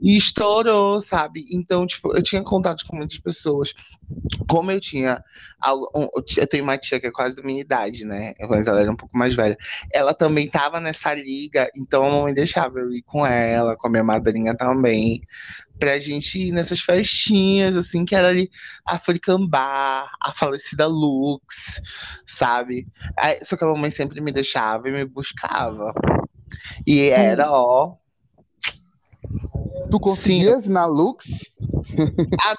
E 0.00 0.16
estourou, 0.16 1.00
sabe? 1.00 1.46
Então, 1.52 1.86
tipo, 1.86 2.14
eu 2.14 2.22
tinha 2.22 2.42
contato 2.42 2.84
com 2.86 2.96
muitas 2.96 3.18
pessoas. 3.18 3.74
Como 4.48 4.70
eu 4.70 4.80
tinha. 4.80 5.22
Eu 6.36 6.46
tenho 6.46 6.64
uma 6.64 6.78
tia 6.78 6.98
que 6.98 7.06
é 7.06 7.10
quase 7.10 7.36
da 7.36 7.42
minha 7.42 7.60
idade, 7.60 8.04
né? 8.04 8.34
Mas 8.48 8.66
ela 8.66 8.80
era 8.80 8.90
um 8.90 8.96
pouco 8.96 9.16
mais 9.16 9.34
velha. 9.34 9.56
Ela 9.92 10.14
também 10.14 10.48
tava 10.48 10.80
nessa 10.80 11.14
liga, 11.14 11.70
então 11.76 12.04
a 12.04 12.10
mamãe 12.10 12.34
deixava 12.34 12.80
eu 12.80 12.90
ir 12.90 13.02
com 13.02 13.26
ela, 13.26 13.69
com 13.76 13.88
a 13.88 13.90
minha 13.90 14.04
madrinha 14.04 14.56
também, 14.56 15.22
pra 15.78 15.98
gente 15.98 16.38
ir 16.38 16.52
nessas 16.52 16.80
festinhas, 16.80 17.76
assim, 17.76 18.04
que 18.04 18.14
era 18.14 18.28
ali 18.28 18.50
African 18.84 19.46
Bar, 19.46 20.10
a 20.20 20.32
falecida 20.32 20.86
Lux, 20.86 21.80
sabe? 22.26 22.86
Aí, 23.16 23.38
só 23.42 23.56
que 23.56 23.64
a 23.64 23.66
mamãe 23.66 23.90
sempre 23.90 24.20
me 24.20 24.32
deixava 24.32 24.88
e 24.88 24.92
me 24.92 25.04
buscava. 25.04 25.92
E 26.86 27.08
era, 27.08 27.50
ó. 27.50 27.96
Tu 29.90 29.98
conseguias 29.98 30.64
sim. 30.64 30.70
na 30.70 30.86
Lux? 30.86 31.26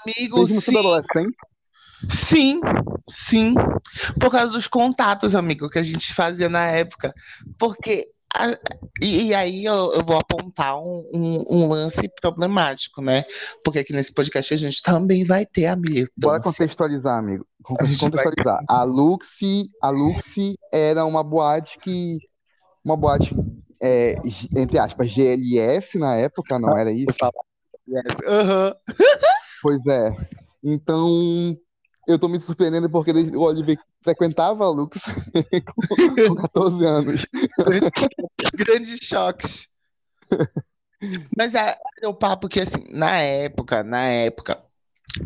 Amigo, 0.04 0.40
Mesmo 0.40 0.62
sim. 0.62 0.78
adolescente? 0.78 1.38
Sim, 2.10 2.60
sim. 3.10 3.54
Por 4.20 4.32
causa 4.32 4.54
dos 4.54 4.68
contatos, 4.68 5.36
amigo, 5.36 5.70
que 5.70 5.80
a 5.80 5.84
gente 5.84 6.14
fazia 6.14 6.50
na 6.50 6.66
época. 6.68 7.14
Porque. 7.58 8.10
A, 8.36 8.58
e, 9.02 9.28
e, 9.28 9.34
aí 9.34 9.66
eu, 9.66 9.94
eu, 9.94 10.06
vou 10.06 10.18
apontar 10.18 10.78
um, 10.78 11.04
um, 11.14 11.46
um, 11.50 11.68
lance 11.68 12.10
problemático, 12.22 13.02
né? 13.02 13.24
Porque 13.64 13.80
aqui 13.80 13.94
nesse 13.94 14.14
podcast 14.14 14.54
a 14.54 14.58
gente 14.58 14.82
também 14.82 15.26
vai 15.26 15.46
ter 15.46 15.66
a 15.66 15.76
militância. 15.76 16.14
Bora 16.18 16.42
contextualizar, 16.42 17.18
amigo. 17.18 17.46
Contextualizar. 17.64 18.64
Vai... 18.66 18.66
A 18.70 18.84
Luxi, 18.84 19.70
a 19.82 19.90
Luxi 19.90 20.56
era 20.72 21.06
uma 21.06 21.24
boate 21.24 21.78
que. 21.80 22.18
Uma 22.84 22.98
boate, 22.98 23.36
é, 23.82 24.16
entre 24.56 24.80
aspas, 24.80 25.12
GLS 25.12 26.00
na 26.00 26.16
época, 26.16 26.58
não 26.58 26.76
era 26.78 26.92
isso? 26.92 27.16
Uhum. 27.88 28.74
Pois 29.62 29.86
é. 29.86 30.10
Então, 30.64 31.56
eu 32.12 32.20
tô 32.20 32.28
me 32.28 32.40
surpreendendo 32.40 32.90
porque 32.90 33.12
o 33.12 33.42
Oliver 33.42 33.78
frequentava 34.04 34.66
a 34.66 34.70
Lux 34.70 35.00
com, 36.28 36.36
14 36.36 36.86
anos. 36.86 37.26
Grandes 38.56 39.00
choques. 39.02 39.68
Mas 41.36 41.54
é, 41.56 41.76
é 42.02 42.08
o 42.08 42.14
papo 42.14 42.48
que, 42.48 42.60
assim, 42.60 42.86
na 42.90 43.18
época, 43.18 43.84
na 43.84 44.06
época, 44.06 44.62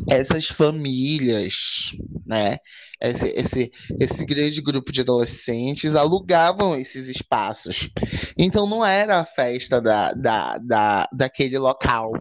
essas 0.10 0.48
famílias, 0.48 1.92
né? 2.26 2.58
Esse, 3.02 3.28
esse, 3.30 3.72
esse 4.00 4.26
grande 4.26 4.62
grupo 4.62 4.92
de 4.92 5.02
adolescentes 5.02 5.96
alugavam 5.96 6.76
esses 6.76 7.08
espaços. 7.08 7.90
Então 8.38 8.68
não 8.68 8.86
era 8.86 9.20
a 9.20 9.26
festa 9.26 9.82
da, 9.82 10.12
da, 10.14 10.58
da, 10.58 11.10
daquele 11.12 11.58
local. 11.58 12.14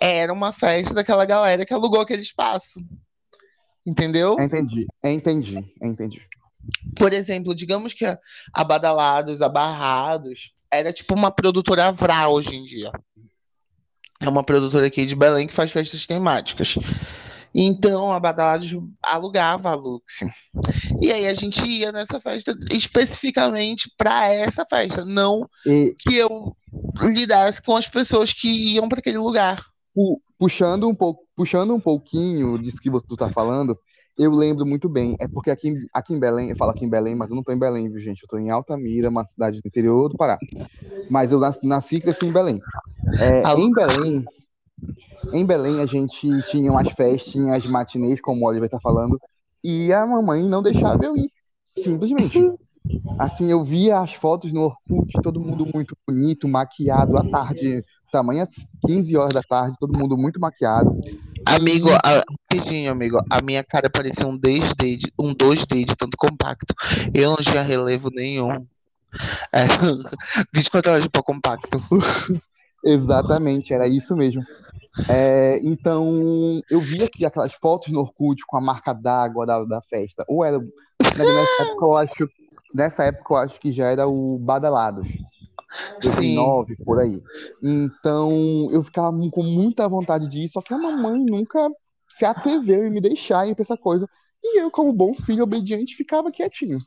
Era 0.00 0.32
uma 0.32 0.52
festa 0.52 0.94
daquela 0.94 1.24
galera 1.24 1.64
que 1.64 1.74
alugou 1.74 2.00
aquele 2.00 2.22
espaço. 2.22 2.80
Entendeu? 3.86 4.36
Entendi, 4.38 4.86
entendi, 5.02 5.74
entendi. 5.80 6.22
Por 6.96 7.12
exemplo, 7.12 7.54
digamos 7.54 7.92
que 7.92 8.04
a 8.04 8.64
Badalados, 8.64 9.42
a 9.42 9.48
Barrados, 9.48 10.54
era 10.70 10.92
tipo 10.92 11.14
uma 11.14 11.30
produtora 11.30 11.86
Avra 11.86 12.28
hoje 12.28 12.56
em 12.56 12.64
dia. 12.64 12.90
É 14.20 14.28
uma 14.28 14.44
produtora 14.44 14.86
aqui 14.86 15.04
de 15.04 15.16
Belém 15.16 15.48
que 15.48 15.52
faz 15.52 15.72
festas 15.72 16.06
temáticas. 16.06 16.78
Então 17.54 18.12
a 18.12 18.18
Badalados 18.18 18.72
alugava 19.02 19.70
a 19.70 19.74
Lux. 19.74 20.20
E 21.00 21.12
aí 21.12 21.26
a 21.26 21.34
gente 21.34 21.64
ia 21.66 21.92
nessa 21.92 22.20
festa 22.20 22.56
especificamente 22.70 23.92
para 23.98 24.32
essa 24.32 24.64
festa, 24.64 25.04
não 25.04 25.48
e... 25.66 25.94
que 25.98 26.16
eu 26.16 26.56
lidasse 27.00 27.60
com 27.60 27.76
as 27.76 27.86
pessoas 27.86 28.32
que 28.32 28.48
iam 28.74 28.88
para 28.88 29.00
aquele 29.00 29.18
lugar 29.18 29.66
puxando 30.42 30.88
um 30.88 30.94
pouco, 30.94 31.22
puxando 31.36 31.72
um 31.72 31.78
pouquinho 31.78 32.58
disso 32.58 32.78
que 32.82 32.90
tu 32.90 33.16
tá 33.16 33.30
falando, 33.30 33.78
eu 34.18 34.32
lembro 34.32 34.66
muito 34.66 34.88
bem. 34.88 35.16
É 35.20 35.28
porque 35.28 35.52
aqui, 35.52 35.72
aqui 35.94 36.12
em 36.12 36.18
Belém, 36.18 36.50
eu 36.50 36.56
falo 36.56 36.72
aqui 36.72 36.84
em 36.84 36.90
Belém, 36.90 37.14
mas 37.14 37.30
eu 37.30 37.36
não 37.36 37.44
tô 37.44 37.52
em 37.52 37.58
Belém, 37.58 37.88
viu, 37.88 38.00
gente? 38.00 38.22
Eu 38.24 38.28
tô 38.28 38.38
em 38.38 38.50
Altamira, 38.50 39.08
uma 39.08 39.24
cidade 39.24 39.60
do 39.60 39.68
interior 39.68 40.08
do 40.08 40.16
Pará. 40.16 40.40
Mas 41.08 41.30
eu 41.30 41.38
nasci, 41.38 41.64
nasci 41.64 41.96
e 41.96 42.00
cresci 42.00 42.26
em 42.26 42.32
Belém. 42.32 42.60
É, 43.20 43.44
em 43.56 43.70
Belém, 43.70 44.24
em 45.32 45.46
Belém 45.46 45.80
a 45.80 45.86
gente 45.86 46.42
tinha 46.50 46.72
umas 46.72 46.90
festinhas 46.90 47.64
matinês, 47.64 48.20
como 48.20 48.44
o 48.44 48.48
Oliver 48.48 48.68
tá 48.68 48.80
falando, 48.80 49.20
e 49.62 49.92
a 49.92 50.04
mamãe 50.04 50.42
não 50.42 50.60
deixava 50.60 51.04
eu 51.04 51.16
ir. 51.16 51.30
Simplesmente. 51.78 52.36
Assim, 53.16 53.48
eu 53.48 53.62
via 53.62 54.00
as 54.00 54.14
fotos 54.14 54.52
no 54.52 54.62
Orkut, 54.62 55.12
todo 55.22 55.38
mundo 55.38 55.64
muito 55.72 55.96
bonito, 56.04 56.48
maquiado 56.48 57.16
à 57.16 57.22
tarde, 57.22 57.84
tamanho 58.12 58.46
15 58.86 59.16
horas 59.16 59.32
da 59.32 59.42
tarde, 59.42 59.76
todo 59.80 59.98
mundo 59.98 60.16
muito 60.16 60.38
maquiado. 60.38 60.94
Amigo, 61.44 61.88
rapidinho, 61.90 62.92
amigo, 62.92 63.20
a 63.28 63.42
minha 63.42 63.64
cara 63.64 63.90
parecia 63.90 64.26
um 64.26 64.38
2D, 64.38 64.96
de, 64.96 65.12
um 65.18 65.34
2D 65.34 65.84
de 65.84 65.96
tanto 65.96 66.16
compacto. 66.16 66.74
Eu 67.12 67.30
não 67.30 67.36
tinha 67.38 67.62
relevo 67.62 68.10
nenhum. 68.10 68.66
É, 69.52 69.64
24 70.54 70.92
horas 70.92 71.02
de 71.02 71.10
pó 71.10 71.22
compacto. 71.22 71.82
Exatamente, 72.84 73.72
era 73.72 73.88
isso 73.88 74.14
mesmo. 74.14 74.42
É, 75.08 75.58
então, 75.64 76.60
eu 76.70 76.80
via 76.80 77.06
aqui 77.06 77.24
aquelas 77.24 77.54
fotos 77.54 77.90
no 77.90 78.00
Orkut 78.00 78.42
com 78.46 78.58
a 78.58 78.60
marca 78.60 78.92
d'água 78.92 79.46
da, 79.46 79.64
da 79.64 79.80
festa. 79.82 80.24
Ou 80.28 80.44
era. 80.44 80.60
Nessa 81.16 81.62
época, 81.62 81.84
eu 81.84 81.96
acho 81.96 82.28
nessa 82.74 83.04
época 83.04 83.34
eu 83.34 83.36
acho 83.36 83.60
que 83.60 83.72
já 83.72 83.88
era 83.88 84.06
o 84.06 84.38
Badalados. 84.38 85.06
2009, 86.00 86.76
Sim. 86.76 86.84
por 86.84 87.00
aí. 87.00 87.22
Então 87.62 88.68
eu 88.70 88.82
ficava 88.82 89.12
com 89.30 89.42
muita 89.42 89.88
vontade 89.88 90.28
de 90.28 90.44
ir, 90.44 90.48
só 90.48 90.60
que 90.60 90.74
a 90.74 90.78
mamãe 90.78 91.18
nunca 91.24 91.70
se 92.08 92.24
atreveu 92.24 92.86
em 92.86 92.90
me 92.90 93.00
deixar 93.00 93.48
ir 93.48 93.54
pra 93.54 93.62
essa 93.62 93.76
coisa. 93.76 94.08
E 94.42 94.60
eu, 94.60 94.70
como 94.70 94.92
bom 94.92 95.14
filho 95.14 95.44
obediente, 95.44 95.94
ficava 95.94 96.32
quietinho. 96.32 96.78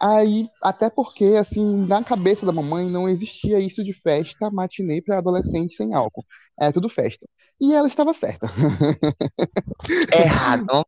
Aí, 0.00 0.46
até 0.62 0.88
porque, 0.88 1.34
assim, 1.38 1.84
na 1.86 2.04
cabeça 2.04 2.46
da 2.46 2.52
mamãe 2.52 2.88
não 2.88 3.08
existia 3.08 3.58
isso 3.58 3.82
de 3.82 3.92
festa 3.92 4.48
matinê 4.48 5.02
para 5.02 5.18
adolescente 5.18 5.74
sem 5.74 5.92
álcool. 5.92 6.24
Era 6.58 6.72
tudo 6.72 6.88
festa. 6.88 7.26
E 7.60 7.74
ela 7.74 7.88
estava 7.88 8.12
certa. 8.12 8.46
Errado. 10.14 10.84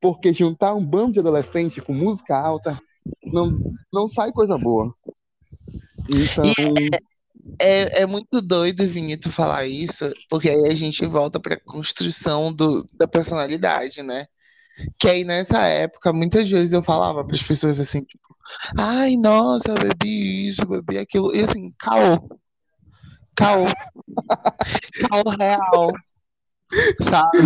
Porque 0.00 0.32
juntar 0.32 0.74
um 0.74 0.84
bando 0.84 1.12
de 1.12 1.20
adolescente 1.20 1.82
com 1.82 1.92
música 1.92 2.38
alta 2.38 2.80
não, 3.22 3.58
não 3.92 4.08
sai 4.08 4.32
coisa 4.32 4.56
boa. 4.56 4.94
Então. 6.08 6.44
É, 7.60 8.00
é, 8.00 8.02
é, 8.02 8.06
muito 8.06 8.40
doido, 8.40 8.86
Vinito, 8.86 9.30
falar 9.30 9.66
isso, 9.66 10.12
porque 10.28 10.50
aí 10.50 10.66
a 10.66 10.74
gente 10.74 11.04
volta 11.06 11.40
para 11.40 11.54
a 11.54 11.60
construção 11.60 12.52
do, 12.52 12.86
da 12.94 13.06
personalidade, 13.06 14.02
né? 14.02 14.26
Que 14.98 15.08
aí 15.08 15.24
nessa 15.24 15.66
época, 15.66 16.12
muitas 16.12 16.48
vezes 16.48 16.72
eu 16.72 16.82
falava 16.82 17.24
para 17.24 17.34
as 17.34 17.42
pessoas 17.42 17.80
assim, 17.80 18.02
tipo, 18.02 18.36
ai, 18.76 19.16
nossa, 19.16 19.74
bebi 19.74 20.48
isso, 20.48 20.66
bebi 20.66 20.98
aquilo, 20.98 21.34
e 21.34 21.42
assim, 21.42 21.72
caô. 21.78 22.28
Caô. 23.34 23.66
caô 25.08 25.30
real. 25.38 25.92
Sabe? 27.00 27.38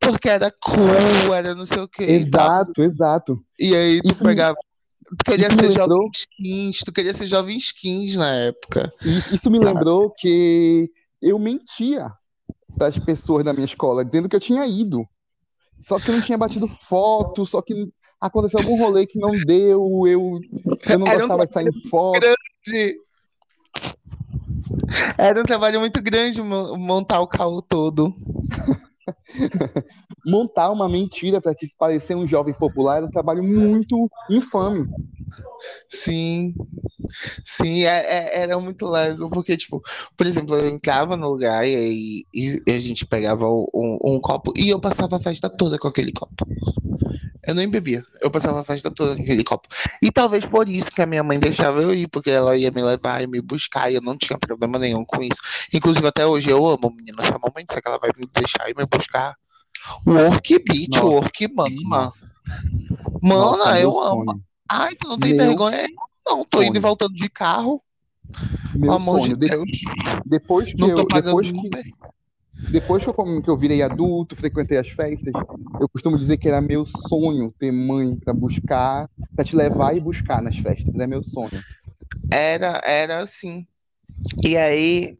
porque 0.00 0.28
era 0.28 0.50
cool, 0.62 1.34
era 1.34 1.54
não 1.54 1.66
sei 1.66 1.80
o 1.82 1.88
que. 1.88 2.02
Exato, 2.02 2.82
exato. 2.82 3.44
E 3.58 3.74
aí 3.74 4.00
tu 4.00 4.12
isso 4.12 4.24
pegava. 4.24 4.56
Tu 5.16 5.24
queria 5.24 5.50
ser 5.50 5.68
lembrou... 5.68 5.88
jovem 5.88 6.10
skins, 6.14 6.78
tu 6.84 6.92
queria 6.92 7.14
ser 7.14 7.26
jovem 7.26 7.56
skins 7.56 8.16
na 8.16 8.34
época. 8.34 8.92
Isso, 9.02 9.34
isso 9.34 9.50
me 9.50 9.58
lembrou 9.58 10.10
que 10.10 10.90
eu 11.22 11.38
mentia 11.38 12.12
para 12.76 12.88
as 12.88 12.98
pessoas 12.98 13.44
da 13.44 13.52
minha 13.52 13.64
escola, 13.64 14.04
dizendo 14.04 14.28
que 14.28 14.36
eu 14.36 14.40
tinha 14.40 14.66
ido. 14.66 15.08
Só 15.80 15.98
que 15.98 16.10
eu 16.10 16.14
não 16.14 16.20
tinha 16.20 16.36
batido 16.36 16.66
foto, 16.66 17.46
só 17.46 17.62
que 17.62 17.88
aconteceu 18.20 18.60
algum 18.60 18.76
rolê 18.76 19.06
que 19.06 19.18
não 19.18 19.32
deu, 19.32 20.06
eu, 20.06 20.40
eu 20.88 20.98
não 20.98 21.06
era 21.06 21.18
gostava 21.18 21.42
um 21.42 21.46
de 21.46 21.52
sair 21.52 21.68
em 21.68 21.88
foto. 21.88 22.20
Grande. 22.20 22.96
Era 25.16 25.40
um 25.40 25.44
trabalho 25.44 25.80
muito 25.80 26.02
grande 26.02 26.42
montar 26.42 27.20
o 27.20 27.28
carro 27.28 27.62
todo. 27.62 28.14
Montar 30.28 30.70
uma 30.70 30.88
mentira 30.88 31.40
para 31.40 31.54
te 31.54 31.68
parecer 31.78 32.14
um 32.14 32.26
jovem 32.26 32.54
popular 32.54 33.02
é 33.02 33.06
um 33.06 33.10
trabalho 33.10 33.42
muito 33.42 34.10
infame. 34.30 34.86
Sim, 35.88 36.54
sim, 37.44 37.84
é, 37.84 37.98
é, 37.98 38.42
era 38.42 38.58
muito 38.58 38.86
leso, 38.86 39.28
porque, 39.30 39.56
tipo, 39.56 39.82
por 40.16 40.26
exemplo, 40.26 40.54
eu 40.56 40.68
entrava 40.68 41.16
no 41.16 41.28
lugar 41.28 41.66
e, 41.66 42.26
e, 42.32 42.62
e 42.66 42.70
a 42.70 42.78
gente 42.78 43.06
pegava 43.06 43.48
um, 43.48 43.98
um, 44.04 44.20
copo 44.20 44.52
e 44.56 44.68
eu 44.68 44.80
passava 44.80 45.16
a 45.16 45.20
festa 45.20 45.48
toda 45.48 45.78
com 45.78 45.88
aquele 45.88 46.12
copo. 46.12 46.46
Eu 47.46 47.54
nem 47.54 47.68
bebia. 47.68 48.04
Eu 48.20 48.30
passava 48.30 48.60
a 48.60 48.64
festa 48.64 48.90
toda 48.90 49.14
naquele 49.14 49.42
copo. 49.42 49.68
E 50.02 50.12
talvez 50.12 50.44
por 50.44 50.68
isso 50.68 50.90
que 50.90 51.00
a 51.00 51.06
minha 51.06 51.22
mãe 51.22 51.38
deixava 51.38 51.80
eu 51.80 51.94
ir, 51.94 52.06
porque 52.08 52.30
ela 52.30 52.56
ia 52.56 52.70
me 52.70 52.82
levar 52.82 53.22
e 53.22 53.26
me 53.26 53.40
buscar, 53.40 53.90
e 53.90 53.94
eu 53.94 54.02
não 54.02 54.18
tinha 54.18 54.38
problema 54.38 54.78
nenhum 54.78 55.04
com 55.04 55.22
isso. 55.22 55.40
Inclusive, 55.72 56.06
até 56.06 56.26
hoje 56.26 56.50
eu 56.50 56.66
amo, 56.66 56.92
menina. 56.94 57.22
A 57.22 57.38
mamãe 57.38 57.64
disser 57.66 57.82
que 57.82 57.88
ela 57.88 57.98
vai 57.98 58.10
me 58.16 58.28
deixar 58.34 58.68
e 58.68 58.74
me 58.74 58.84
buscar. 58.84 59.34
Work 60.06 60.58
beat, 60.64 60.90
Nossa. 60.90 61.04
work 61.06 61.48
mama. 61.54 61.70
Nossa. 62.04 62.28
Mana, 63.22 63.38
Nossa, 63.38 63.80
eu 63.80 63.98
amo. 64.00 64.24
sonho. 64.24 64.42
Ai, 64.68 64.94
tu 64.94 65.08
não 65.08 65.18
tem 65.18 65.34
Meu 65.34 65.46
vergonha? 65.48 65.88
Não, 66.26 66.44
tô 66.44 66.62
indo 66.62 66.70
e 66.70 66.72
sonho. 66.72 66.82
voltando 66.82 67.14
de 67.14 67.28
carro. 67.28 67.82
Meu 68.74 68.92
amor 68.92 69.20
sonho. 69.20 69.36
de 69.36 69.48
De- 69.48 69.48
Deus. 69.48 69.70
depois 70.26 70.72
que 70.72 70.80
Não 70.80 70.90
eu, 70.90 70.96
tô 70.96 71.06
pagando 71.06 71.40
depois 71.40 71.50
que, 71.50 71.70
depois 72.70 73.04
que 73.04 73.10
eu, 73.10 73.42
que 73.42 73.50
eu 73.50 73.56
virei 73.56 73.82
adulto, 73.82 74.36
frequentei 74.36 74.76
as 74.78 74.88
festas, 74.88 75.32
eu 75.80 75.88
costumo 75.88 76.18
dizer 76.18 76.36
que 76.36 76.48
era 76.48 76.60
meu 76.60 76.84
sonho 76.84 77.52
ter 77.58 77.72
mãe 77.72 78.14
pra 78.16 78.32
buscar, 78.34 79.08
pra 79.34 79.44
te 79.44 79.56
levar 79.56 79.96
e 79.96 80.00
buscar 80.00 80.42
nas 80.42 80.58
festas. 80.58 80.94
É 80.98 81.06
meu 81.06 81.22
sonho. 81.22 81.62
Era, 82.30 82.80
era 82.84 83.20
assim. 83.22 83.66
E 84.44 84.56
aí, 84.56 85.16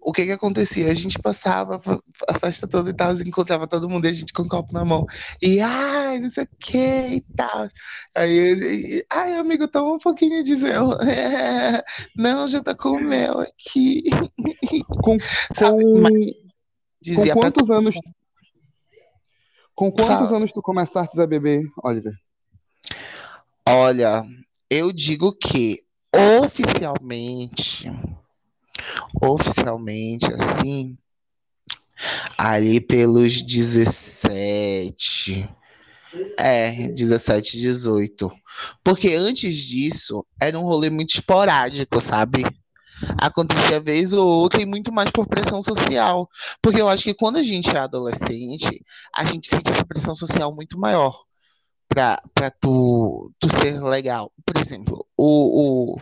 o 0.00 0.12
que 0.12 0.24
que 0.24 0.32
acontecia? 0.32 0.90
A 0.90 0.94
gente 0.94 1.18
passava 1.18 1.80
a 2.28 2.38
festa 2.38 2.66
toda 2.66 2.90
e 2.90 2.94
tal, 2.94 3.12
encontrava 3.14 3.66
todo 3.66 3.88
mundo 3.88 4.06
e 4.06 4.08
a 4.08 4.12
gente 4.12 4.32
com 4.32 4.42
o 4.42 4.48
copo 4.48 4.72
na 4.72 4.84
mão. 4.84 5.06
E, 5.42 5.60
ai, 5.60 6.18
não 6.18 6.30
sei 6.30 6.44
o 6.44 6.48
que 6.58 6.78
e 6.78 7.20
tal. 7.36 7.68
Aí, 8.16 9.04
ai, 9.10 9.34
amigo, 9.34 9.68
toma 9.68 9.92
um 9.92 9.98
pouquinho 9.98 10.42
de 10.42 10.56
seu. 10.56 10.90
É, 11.10 11.82
não, 12.16 12.46
já 12.46 12.62
tá 12.62 12.74
com 12.74 12.90
o 12.90 13.00
mel 13.00 13.40
aqui. 13.40 14.04
Com, 15.02 15.18
Sabe? 15.54 15.82
com, 15.82 16.00
Mas 16.00 16.12
com 16.12 16.50
dizia 17.00 17.32
pra 17.34 17.42
quantos 17.42 17.70
anos, 17.70 17.94
com 19.74 19.90
quantos 19.90 20.26
Fala. 20.26 20.36
anos 20.36 20.52
tu 20.52 20.62
começaste 20.62 21.20
a 21.20 21.26
beber, 21.26 21.62
Oliver? 21.82 22.14
Olha, 23.68 24.24
eu 24.68 24.92
digo 24.92 25.32
que 25.32 25.82
oficialmente, 26.14 27.90
oficialmente, 29.20 30.26
assim, 30.32 30.96
ali 32.36 32.80
pelos 32.80 33.42
17, 33.42 35.48
é, 36.36 36.88
17, 36.88 37.58
18. 37.58 38.30
Porque 38.82 39.14
antes 39.14 39.54
disso, 39.56 40.26
era 40.40 40.58
um 40.58 40.62
rolê 40.62 40.90
muito 40.90 41.14
esporádico, 41.14 42.00
sabe? 42.00 42.44
Acontecia 43.18 43.80
vez 43.80 44.12
ou 44.12 44.26
outra 44.26 44.60
e 44.60 44.66
muito 44.66 44.92
mais 44.92 45.10
por 45.10 45.26
pressão 45.26 45.62
social. 45.62 46.28
Porque 46.60 46.80
eu 46.80 46.88
acho 46.88 47.04
que 47.04 47.14
quando 47.14 47.36
a 47.36 47.42
gente 47.42 47.70
é 47.70 47.78
adolescente, 47.78 48.84
a 49.16 49.24
gente 49.24 49.48
sente 49.48 49.70
essa 49.70 49.84
pressão 49.84 50.14
social 50.14 50.54
muito 50.54 50.78
maior 50.78 51.24
pra, 51.90 52.22
pra 52.32 52.50
tu, 52.50 53.32
tu 53.38 53.48
ser 53.50 53.82
legal. 53.82 54.32
Por 54.46 54.56
exemplo, 54.60 55.06
o, 55.16 55.96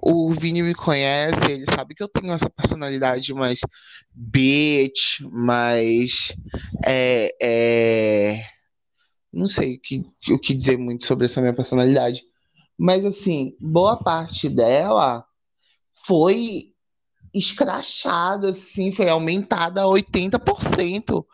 o, 0.00 0.28
o 0.28 0.32
Vini 0.32 0.62
me 0.62 0.74
conhece, 0.74 1.44
ele 1.50 1.66
sabe 1.66 1.94
que 1.94 2.02
eu 2.02 2.08
tenho 2.08 2.32
essa 2.32 2.48
personalidade 2.48 3.34
mais 3.34 3.60
bitch, 4.14 5.20
mais. 5.30 6.34
É, 6.86 7.34
é, 7.42 8.46
não 9.32 9.46
sei 9.46 9.74
o 9.74 9.80
que, 9.80 10.04
o 10.30 10.38
que 10.38 10.54
dizer 10.54 10.78
muito 10.78 11.04
sobre 11.04 11.26
essa 11.26 11.40
minha 11.40 11.54
personalidade. 11.54 12.22
Mas, 12.78 13.04
assim, 13.04 13.56
boa 13.60 13.96
parte 13.96 14.48
dela 14.48 15.24
foi 16.06 16.73
escrachada, 17.34 18.50
assim, 18.50 18.92
foi 18.92 19.08
aumentada 19.08 19.82
a 19.82 19.86
80% 19.86 21.26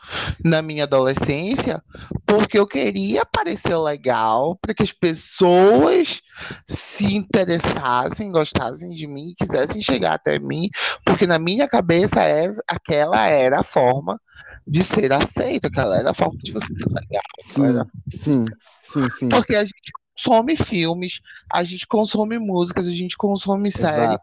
na 0.45 0.63
minha 0.63 0.85
adolescência, 0.85 1.83
porque 2.27 2.59
eu 2.59 2.67
queria 2.67 3.25
parecer 3.27 3.77
legal, 3.77 4.57
para 4.57 4.73
que 4.75 4.83
as 4.83 4.93
pessoas 4.93 6.23
se 6.67 7.15
interessassem, 7.15 8.33
gostassem 8.33 8.91
de 8.91 9.07
mim, 9.07 9.35
quisessem 9.37 9.81
chegar 9.81 10.15
até 10.15 10.39
mim, 10.39 10.71
porque 11.05 11.27
na 11.27 11.39
minha 11.39 11.69
cabeça 11.69 12.21
era, 12.23 12.55
aquela 12.67 13.27
era 13.27 13.61
a 13.61 13.65
forma 13.65 14.19
de 14.67 14.83
ser 14.83 15.13
aceito, 15.13 15.67
aquela 15.67 15.99
era 15.99 16.11
a 16.11 16.15
forma 16.15 16.39
de 16.43 16.53
você 16.53 16.67
ser 16.67 16.87
legal. 16.89 17.23
Sim, 17.41 17.65
Era- 17.65 17.87
sim, 18.11 18.45
sim, 18.83 19.11
sim. 19.11 19.29
Porque 19.29 19.55
a 19.55 19.65
gente 19.65 19.93
consome 20.17 20.57
filmes, 20.57 21.21
a 21.51 21.65
gente 21.65 21.87
consome 21.87 22.39
músicas, 22.39 22.87
a 22.87 22.93
gente 22.93 23.17
consome 23.17 23.71
série. 23.71 24.17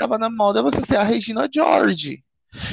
Exato. 0.00 0.10
Tava 0.10 0.18
na 0.18 0.30
moda 0.30 0.62
você 0.62 0.82
ser 0.82 0.96
a 0.96 1.02
Regina 1.02 1.48
George. 1.52 2.24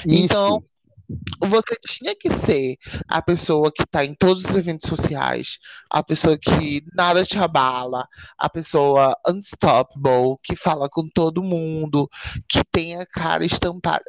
Então, 0.06 0.63
Isso. 1.10 1.50
você 1.50 1.76
tinha 1.88 2.16
que 2.16 2.30
ser 2.30 2.78
a 3.08 3.22
pessoa 3.22 3.72
que 3.72 3.84
está 3.84 4.04
em 4.04 4.16
todos 4.16 4.46
os 4.46 4.56
eventos 4.56 4.90
sociais, 4.90 5.60
a 5.90 6.04
pessoa 6.04 6.38
que 6.38 6.84
nada 6.94 7.24
te 7.24 7.38
abala, 7.38 8.08
a 8.38 8.50
pessoa 8.50 9.16
unstoppable, 9.28 10.38
que 10.44 10.56
fala 10.56 10.90
com 10.90 11.08
todo 11.08 11.44
mundo, 11.44 12.10
que 12.48 12.63
tem 12.72 12.98
a 12.98 13.06
cara 13.06 13.46
estampada. 13.46 14.06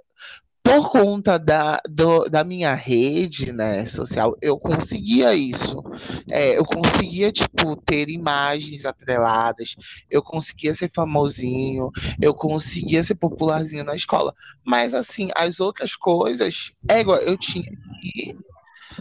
Por 0.69 0.91
conta 0.91 1.39
da, 1.39 1.81
do- 1.89 2.27
da 2.29 2.45
minha 2.45 2.75
rede, 2.75 3.53
né, 3.53 3.87
social, 3.87 4.37
eu 4.43 4.59
conseguia 4.59 5.33
isso. 5.35 5.83
É, 6.29 6.59
eu 6.59 6.65
conseguia, 6.67 7.33
tipo, 7.33 7.75
ter 7.75 8.11
imagens 8.11 8.85
atreladas, 8.85 9.75
eu 10.11 10.23
conseguia 10.23 10.75
ser 10.75 10.91
famosinho, 10.95 11.91
eu 12.21 12.35
conseguia 12.35 13.03
ser 13.03 13.15
popularzinho 13.15 13.83
na 13.83 13.97
escola. 13.97 14.35
Mas, 14.63 14.93
assim, 14.93 15.31
as 15.35 15.59
outras 15.59 15.97
coisas, 15.97 16.71
é 16.87 17.01
igual, 17.01 17.17
eu 17.19 17.39
tinha 17.39 17.71
que, 18.03 18.37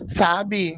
sabe, 0.07 0.77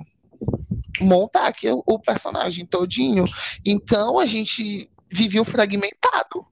montar 0.99 1.47
aqui 1.49 1.69
o, 1.69 1.83
o 1.85 1.99
personagem 1.99 2.65
todinho. 2.65 3.25
Então, 3.63 4.17
a 4.17 4.25
gente 4.25 4.89
vivia 5.11 5.45
fragmentado. 5.45 6.47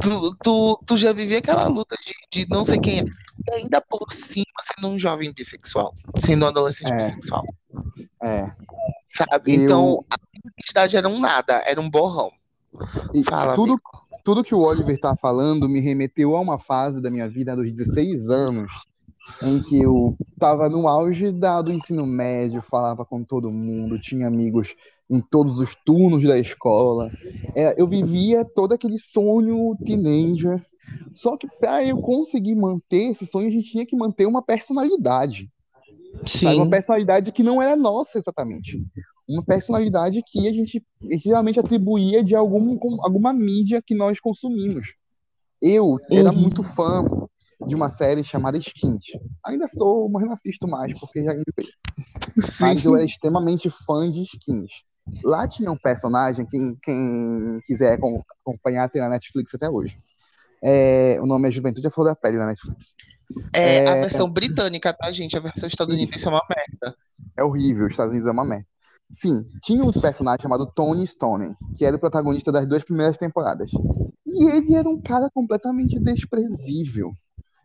Tu, 0.00 0.36
tu, 0.42 0.82
tu 0.86 0.96
já 0.96 1.12
vivia 1.12 1.38
aquela 1.38 1.66
luta 1.66 1.96
de, 2.04 2.12
de 2.44 2.50
não 2.50 2.64
sei 2.64 2.78
quem 2.78 3.00
é. 3.00 3.04
E 3.50 3.54
ainda 3.54 3.80
por 3.80 4.12
cima, 4.12 4.44
sendo 4.62 4.88
um 4.88 4.98
jovem 4.98 5.32
bissexual, 5.32 5.94
sendo 6.18 6.44
um 6.44 6.48
adolescente 6.48 6.92
É. 6.92 6.96
bissexual, 6.96 7.44
É. 8.22 8.50
sabe? 9.10 9.54
Eu- 9.54 9.62
Então, 9.64 10.04
a 10.10 10.16
minha 10.32 10.42
identidade 10.56 10.96
era 10.96 11.08
um 11.08 11.18
nada, 11.20 11.62
era 11.66 11.80
um 11.80 11.88
borrão. 11.90 12.30
E 13.14 13.22
Fala, 13.22 13.54
tudo, 13.54 13.80
tudo 14.24 14.42
que 14.42 14.54
o 14.54 14.60
Oliver 14.60 14.98
tá 14.98 15.14
falando 15.14 15.68
me 15.68 15.80
remeteu 15.80 16.34
a 16.36 16.40
uma 16.40 16.58
fase 16.58 17.00
da 17.00 17.10
minha 17.10 17.28
vida 17.28 17.54
dos 17.54 17.70
16 17.70 18.28
anos, 18.28 18.72
em 19.42 19.62
que 19.62 19.80
eu 19.80 20.16
tava 20.38 20.68
no 20.68 20.88
auge 20.88 21.30
da, 21.30 21.60
do 21.62 21.72
ensino 21.72 22.06
médio, 22.06 22.60
falava 22.62 23.04
com 23.04 23.22
todo 23.22 23.50
mundo, 23.50 23.98
tinha 23.98 24.26
amigos 24.26 24.74
em 25.10 25.20
todos 25.20 25.58
os 25.58 25.74
turnos 25.84 26.22
da 26.24 26.38
escola. 26.38 27.10
É, 27.54 27.80
eu 27.80 27.86
vivia 27.86 28.44
todo 28.44 28.72
aquele 28.72 28.98
sonho 28.98 29.76
teenager. 29.84 30.64
Só 31.14 31.36
que 31.36 31.46
para 31.60 31.84
eu 31.84 31.98
conseguir 31.98 32.54
manter 32.54 33.10
esse 33.10 33.26
sonho, 33.26 33.48
a 33.48 33.50
gente 33.50 33.70
tinha 33.70 33.86
que 33.86 33.96
manter 33.96 34.26
uma 34.26 34.42
personalidade. 34.42 35.50
Sabe? 36.26 36.56
Uma 36.56 36.64
Sim, 36.64 36.70
personalidade 36.70 37.32
que 37.32 37.42
não 37.42 37.62
era 37.62 37.76
nossa 37.76 38.18
exatamente. 38.18 38.82
Uma 39.28 39.42
personalidade 39.42 40.22
que 40.26 40.46
a 40.48 40.52
gente 40.52 40.84
geralmente 41.22 41.58
atribuía 41.58 42.22
de 42.22 42.34
algum, 42.34 42.78
alguma 43.02 43.32
mídia 43.32 43.82
que 43.84 43.94
nós 43.94 44.20
consumimos. 44.20 44.94
Eu 45.60 45.98
era 46.10 46.30
Uhum. 46.30 46.38
muito 46.38 46.62
fã 46.62 47.04
de 47.66 47.74
uma 47.74 47.88
série 47.88 48.22
chamada 48.22 48.58
Skins. 48.58 49.06
Ainda 49.46 49.66
sou, 49.68 50.08
mas 50.10 50.24
não 50.24 50.32
assisto 50.32 50.66
mais 50.68 50.98
porque 50.98 51.22
já 51.24 51.32
enjoei. 51.32 51.72
Mas 52.60 52.84
eu 52.84 52.92
sim. 52.92 52.94
era 52.94 53.04
extremamente 53.04 53.70
fã 53.70 54.10
de 54.10 54.22
Skins. 54.22 54.70
Lá 55.22 55.46
tinha 55.46 55.70
um 55.70 55.76
personagem, 55.76 56.46
quem, 56.46 56.76
quem 56.82 57.60
quiser 57.66 57.94
acom- 57.94 58.22
acompanhar, 58.44 58.88
tem 58.88 59.02
na 59.02 59.08
Netflix 59.08 59.54
até 59.54 59.68
hoje. 59.68 59.98
É, 60.62 61.18
o 61.20 61.26
nome 61.26 61.48
é 61.48 61.50
Juventude 61.50 61.86
à 61.86 61.90
Flor 61.90 62.06
da 62.06 62.14
Pele 62.14 62.38
na 62.38 62.46
Netflix. 62.46 62.94
É 63.54 63.86
a 63.86 63.96
É. 63.96 64.00
versão 64.00 64.28
britânica, 64.30 64.92
tá, 64.92 65.10
gente? 65.12 65.36
A 65.36 65.40
versão 65.40 65.66
estadunidense 65.68 66.26
é 66.26 66.30
uma 66.30 66.42
merda. 66.48 66.96
É 67.36 67.44
horrível, 67.44 67.86
os 67.86 67.92
Estados 67.92 68.12
Unidos 68.12 68.28
é 68.28 68.32
uma 68.32 68.44
merda. 68.44 68.66
Sim, 69.10 69.44
tinha 69.62 69.84
um 69.84 69.92
personagem 69.92 70.42
chamado 70.42 70.66
Tony 70.74 71.06
Stone, 71.06 71.54
que 71.76 71.84
era 71.84 71.96
o 71.96 72.00
protagonista 72.00 72.50
das 72.50 72.66
duas 72.66 72.82
primeiras 72.82 73.18
temporadas. 73.18 73.70
E 74.26 74.44
ele 74.48 74.74
era 74.74 74.88
um 74.88 75.00
cara 75.00 75.28
completamente 75.32 75.98
desprezível. 75.98 77.12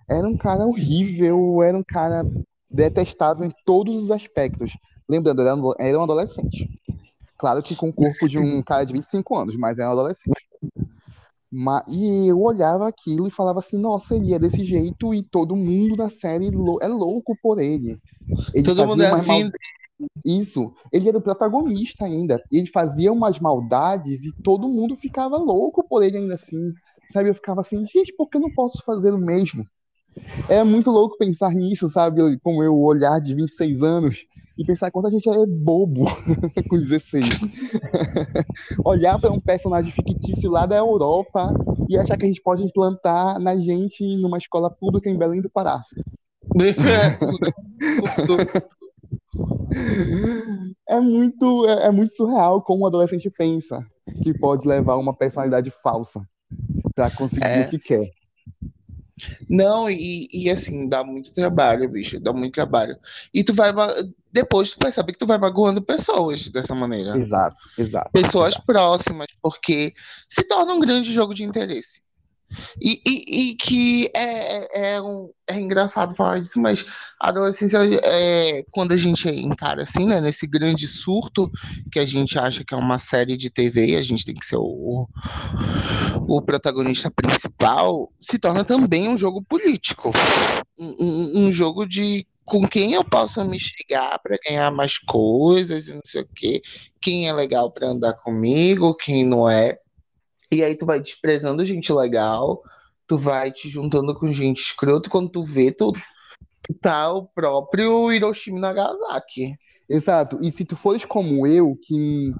Era 0.09 0.27
um 0.27 0.35
cara 0.37 0.65
horrível, 0.65 1.63
era 1.63 1.77
um 1.77 1.83
cara 1.83 2.23
detestável 2.69 3.45
em 3.45 3.53
todos 3.65 3.95
os 3.95 4.11
aspectos. 4.11 4.73
Lembrando, 5.07 5.41
era 5.79 5.97
um 5.97 6.03
adolescente. 6.03 6.69
Claro 7.39 7.63
que 7.63 7.75
com 7.75 7.89
o 7.89 7.93
corpo 7.93 8.27
de 8.27 8.37
um 8.37 8.61
cara 8.61 8.83
de 8.83 8.91
25 8.93 9.35
anos, 9.37 9.55
mas 9.55 9.79
era 9.79 9.89
um 9.89 9.93
adolescente. 9.93 10.45
Ma- 11.51 11.83
E 11.87 12.27
eu 12.27 12.39
olhava 12.41 12.87
aquilo 12.87 13.27
e 13.27 13.31
falava 13.31 13.59
assim, 13.59 13.77
nossa, 13.79 14.15
ele 14.15 14.33
é 14.33 14.39
desse 14.39 14.63
jeito 14.63 15.13
e 15.13 15.23
todo 15.23 15.55
mundo 15.55 15.95
na 15.95 16.09
série 16.09 16.47
é 16.81 16.87
louco 16.87 17.35
por 17.41 17.59
ele. 17.59 17.97
Ele 18.53 18.63
Todo 18.63 18.85
mundo 18.85 19.01
é 19.01 19.09
mal- 19.09 19.19
afim. 19.21 19.49
Isso, 20.23 20.73
ele 20.93 21.09
era 21.09 21.17
o 21.17 21.21
protagonista 21.21 22.05
ainda. 22.05 22.41
Ele 22.51 22.67
fazia 22.67 23.11
umas 23.11 23.39
maldades 23.39 24.23
e 24.25 24.31
todo 24.43 24.69
mundo 24.69 24.95
ficava 24.95 25.37
louco 25.37 25.83
por 25.87 26.03
ele 26.03 26.17
ainda 26.17 26.35
assim. 26.35 26.73
Sabe? 27.11 27.29
Eu 27.29 27.33
ficava 27.35 27.61
assim, 27.61 27.85
gente, 27.85 28.13
por 28.15 28.29
que 28.29 28.37
eu 28.37 28.41
não 28.41 28.51
posso 28.51 28.83
fazer 28.85 29.11
o 29.13 29.17
mesmo? 29.17 29.65
É 30.47 30.63
muito 30.63 30.91
louco 30.91 31.17
pensar 31.17 31.51
nisso, 31.53 31.89
sabe? 31.89 32.37
Com 32.39 32.55
o 32.55 32.59
meu 32.59 32.77
olhar 32.77 33.19
de 33.19 33.33
26 33.33 33.81
anos 33.81 34.25
e 34.59 34.65
pensar 34.65 34.91
quanto 34.91 35.07
a 35.07 35.09
gente 35.09 35.29
é 35.29 35.45
bobo 35.45 36.03
com 36.69 36.77
16. 36.77 37.25
Olhar 38.83 39.17
para 39.17 39.31
um 39.31 39.39
personagem 39.39 39.89
fictício 39.89 40.51
lá 40.51 40.65
da 40.65 40.75
Europa 40.75 41.53
e 41.87 41.97
achar 41.97 42.17
que 42.17 42.25
a 42.25 42.27
gente 42.27 42.41
pode 42.41 42.61
implantar 42.61 43.39
na 43.39 43.55
gente 43.55 44.03
numa 44.17 44.37
escola 44.37 44.69
pública 44.69 45.09
em 45.09 45.17
Belém 45.17 45.41
do 45.41 45.49
Pará. 45.49 45.81
é 50.89 50.99
muito, 50.99 51.65
é, 51.65 51.85
é 51.85 51.91
muito 51.91 52.13
surreal 52.13 52.61
como 52.61 52.83
o 52.83 52.87
adolescente 52.87 53.29
pensa 53.29 53.81
que 54.21 54.37
pode 54.37 54.67
levar 54.67 54.97
uma 54.97 55.13
personalidade 55.13 55.71
falsa 55.81 56.21
para 56.93 57.09
conseguir 57.11 57.45
é. 57.45 57.61
o 57.61 57.69
que 57.69 57.79
quer. 57.79 58.11
Não, 59.49 59.89
e, 59.89 60.27
e 60.31 60.49
assim, 60.49 60.87
dá 60.87 61.03
muito 61.03 61.31
trabalho, 61.33 61.89
bicho, 61.89 62.19
dá 62.19 62.31
muito 62.31 62.53
trabalho. 62.53 62.97
E 63.33 63.43
tu 63.43 63.53
vai, 63.53 63.73
depois 64.31 64.71
tu 64.71 64.77
vai 64.79 64.91
saber 64.91 65.13
que 65.13 65.19
tu 65.19 65.25
vai 65.25 65.37
magoando 65.37 65.81
pessoas 65.81 66.49
dessa 66.49 66.75
maneira. 66.75 67.17
Exato, 67.17 67.67
exato. 67.77 68.11
Pessoas 68.11 68.53
exato. 68.53 68.65
próximas, 68.65 69.27
porque 69.41 69.93
se 70.27 70.43
torna 70.43 70.73
um 70.73 70.79
grande 70.79 71.11
jogo 71.13 71.33
de 71.33 71.43
interesse. 71.43 72.01
E, 72.81 73.01
e, 73.05 73.51
e 73.51 73.55
que 73.55 74.09
é, 74.13 74.93
é, 74.93 75.01
um, 75.01 75.29
é 75.47 75.59
engraçado 75.59 76.15
falar 76.15 76.39
disso, 76.39 76.59
mas 76.59 76.85
a 77.19 77.29
adolescência 77.29 77.79
é 78.03 78.63
quando 78.71 78.91
a 78.91 78.97
gente 78.97 79.29
encara 79.29 79.83
assim, 79.83 80.05
né, 80.05 80.21
nesse 80.21 80.47
grande 80.47 80.87
surto 80.87 81.51
que 81.91 81.99
a 81.99 82.05
gente 82.05 82.37
acha 82.39 82.63
que 82.63 82.73
é 82.73 82.77
uma 82.77 82.97
série 82.97 83.37
de 83.37 83.49
TV 83.49 83.87
e 83.87 83.95
a 83.95 84.01
gente 84.01 84.25
tem 84.25 84.35
que 84.35 84.45
ser 84.45 84.57
o, 84.57 85.07
o 86.27 86.41
protagonista 86.41 87.11
principal, 87.11 88.11
se 88.19 88.39
torna 88.39 88.63
também 88.63 89.07
um 89.07 89.17
jogo 89.17 89.41
político. 89.41 90.11
Um, 90.77 90.95
um, 90.99 91.31
um 91.45 91.51
jogo 91.51 91.85
de 91.85 92.25
com 92.49 92.67
quem 92.67 92.93
eu 92.93 93.03
posso 93.03 93.45
me 93.45 93.59
chegar 93.59 94.17
para 94.19 94.37
ganhar 94.43 94.71
mais 94.71 94.97
coisas 94.97 95.87
e 95.87 95.93
não 95.93 96.01
sei 96.03 96.23
o 96.23 96.29
quê, 96.35 96.61
quem 96.99 97.29
é 97.29 97.33
legal 97.33 97.71
para 97.71 97.87
andar 97.87 98.13
comigo, 98.13 98.95
quem 98.95 99.23
não 99.23 99.47
é. 99.47 99.77
E 100.51 100.63
aí 100.63 100.75
tu 100.75 100.85
vai 100.85 100.99
desprezando 100.99 101.63
gente 101.63 101.93
legal, 101.93 102.63
tu 103.07 103.17
vai 103.17 103.51
te 103.51 103.69
juntando 103.69 104.15
com 104.15 104.31
gente 104.31 104.61
escroto, 104.61 105.09
quando 105.09 105.29
tu 105.29 105.43
vê, 105.43 105.71
tu, 105.71 105.91
tu 106.63 106.73
tá 106.81 107.11
o 107.13 107.27
próprio 107.27 108.11
Hiroshima 108.11 108.59
Nagasaki. 108.59 109.55
Exato. 109.87 110.37
E 110.41 110.51
se 110.51 110.65
tu 110.65 110.75
fores 110.75 111.05
como 111.05 111.45
eu, 111.45 111.77
que 111.81 112.33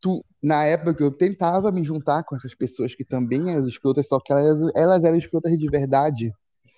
tu, 0.00 0.22
na 0.42 0.64
época 0.64 1.02
eu 1.02 1.10
tentava 1.10 1.72
me 1.72 1.82
juntar 1.82 2.22
com 2.24 2.36
essas 2.36 2.54
pessoas 2.54 2.94
que 2.94 3.04
também 3.04 3.50
eram 3.50 3.66
escrotas, 3.66 4.08
só 4.08 4.20
que 4.20 4.32
elas, 4.32 4.72
elas 4.74 5.04
eram 5.04 5.16
escrotas 5.16 5.56
de 5.58 5.68
verdade 5.68 6.32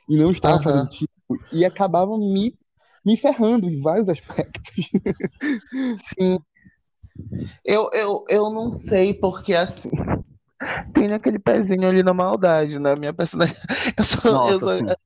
e 0.09 0.19
não 0.19 0.31
estavam 0.31 0.59
uhum. 0.59 0.63
fazendo 0.63 0.89
tipo, 0.89 1.11
e 1.53 1.65
acabavam 1.65 2.19
me, 2.19 2.57
me 3.05 3.17
ferrando 3.17 3.69
em 3.69 3.81
vários 3.81 4.09
aspectos. 4.11 4.89
Sim. 5.97 6.39
Eu, 7.65 7.89
eu, 7.93 8.25
eu 8.29 8.51
não 8.51 8.71
sei 8.71 9.15
porque 9.15 9.55
assim 9.55 9.91
tem 10.93 11.13
aquele 11.13 11.39
pezinho 11.39 11.89
ali 11.89 12.03
na 12.03 12.15
maldade, 12.15 12.79
né? 12.79 12.95
Minha 12.97 13.13
personalidade. 13.13 13.61
Eu 13.97 14.05
sou, 14.05 14.33
Nossa, 14.33 14.53
eu, 14.53 14.61
sou, 14.61 14.97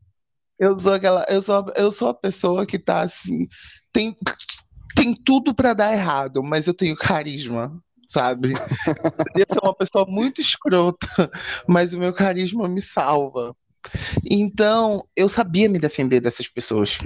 eu 0.59 0.81
sou 0.81 0.93
aquela. 0.95 1.27
Eu 1.29 1.43
sou, 1.43 1.73
eu 1.77 1.91
sou 1.91 2.09
a 2.09 2.15
pessoa 2.15 2.67
que 2.67 2.79
tá 2.79 3.03
assim. 3.03 3.47
Tem, 3.93 4.17
tem 4.95 5.15
tudo 5.15 5.55
para 5.55 5.75
dar 5.75 5.93
errado, 5.93 6.43
mas 6.43 6.67
eu 6.67 6.75
tenho 6.75 6.95
carisma, 6.97 7.81
sabe? 8.09 8.53
Eu 8.87 9.11
poderia 9.13 9.47
ser 9.51 9.61
uma 9.63 9.75
pessoa 9.75 10.07
muito 10.07 10.41
escrota, 10.41 11.07
mas 11.67 11.93
o 11.93 11.99
meu 11.99 12.13
carisma 12.13 12.69
me 12.69 12.83
salva. 12.83 13.55
Então, 14.25 15.05
eu 15.17 15.29
sabia 15.29 15.69
me 15.69 15.79
defender 15.79 16.21
dessas 16.21 16.47
pessoas 16.47 16.99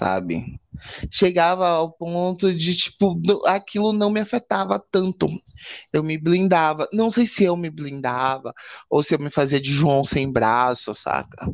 sabe? 0.00 0.58
Chegava 1.10 1.68
ao 1.68 1.92
ponto 1.92 2.54
de, 2.54 2.74
tipo, 2.74 3.20
aquilo 3.46 3.92
não 3.92 4.10
me 4.10 4.20
afetava 4.20 4.82
tanto. 4.90 5.26
Eu 5.92 6.02
me 6.02 6.16
blindava. 6.16 6.88
Não 6.90 7.10
sei 7.10 7.26
se 7.26 7.44
eu 7.44 7.54
me 7.54 7.68
blindava 7.68 8.54
ou 8.88 9.02
se 9.02 9.14
eu 9.14 9.18
me 9.18 9.30
fazia 9.30 9.60
de 9.60 9.70
João 9.70 10.02
sem 10.02 10.32
braço, 10.32 10.94
saca? 10.94 11.52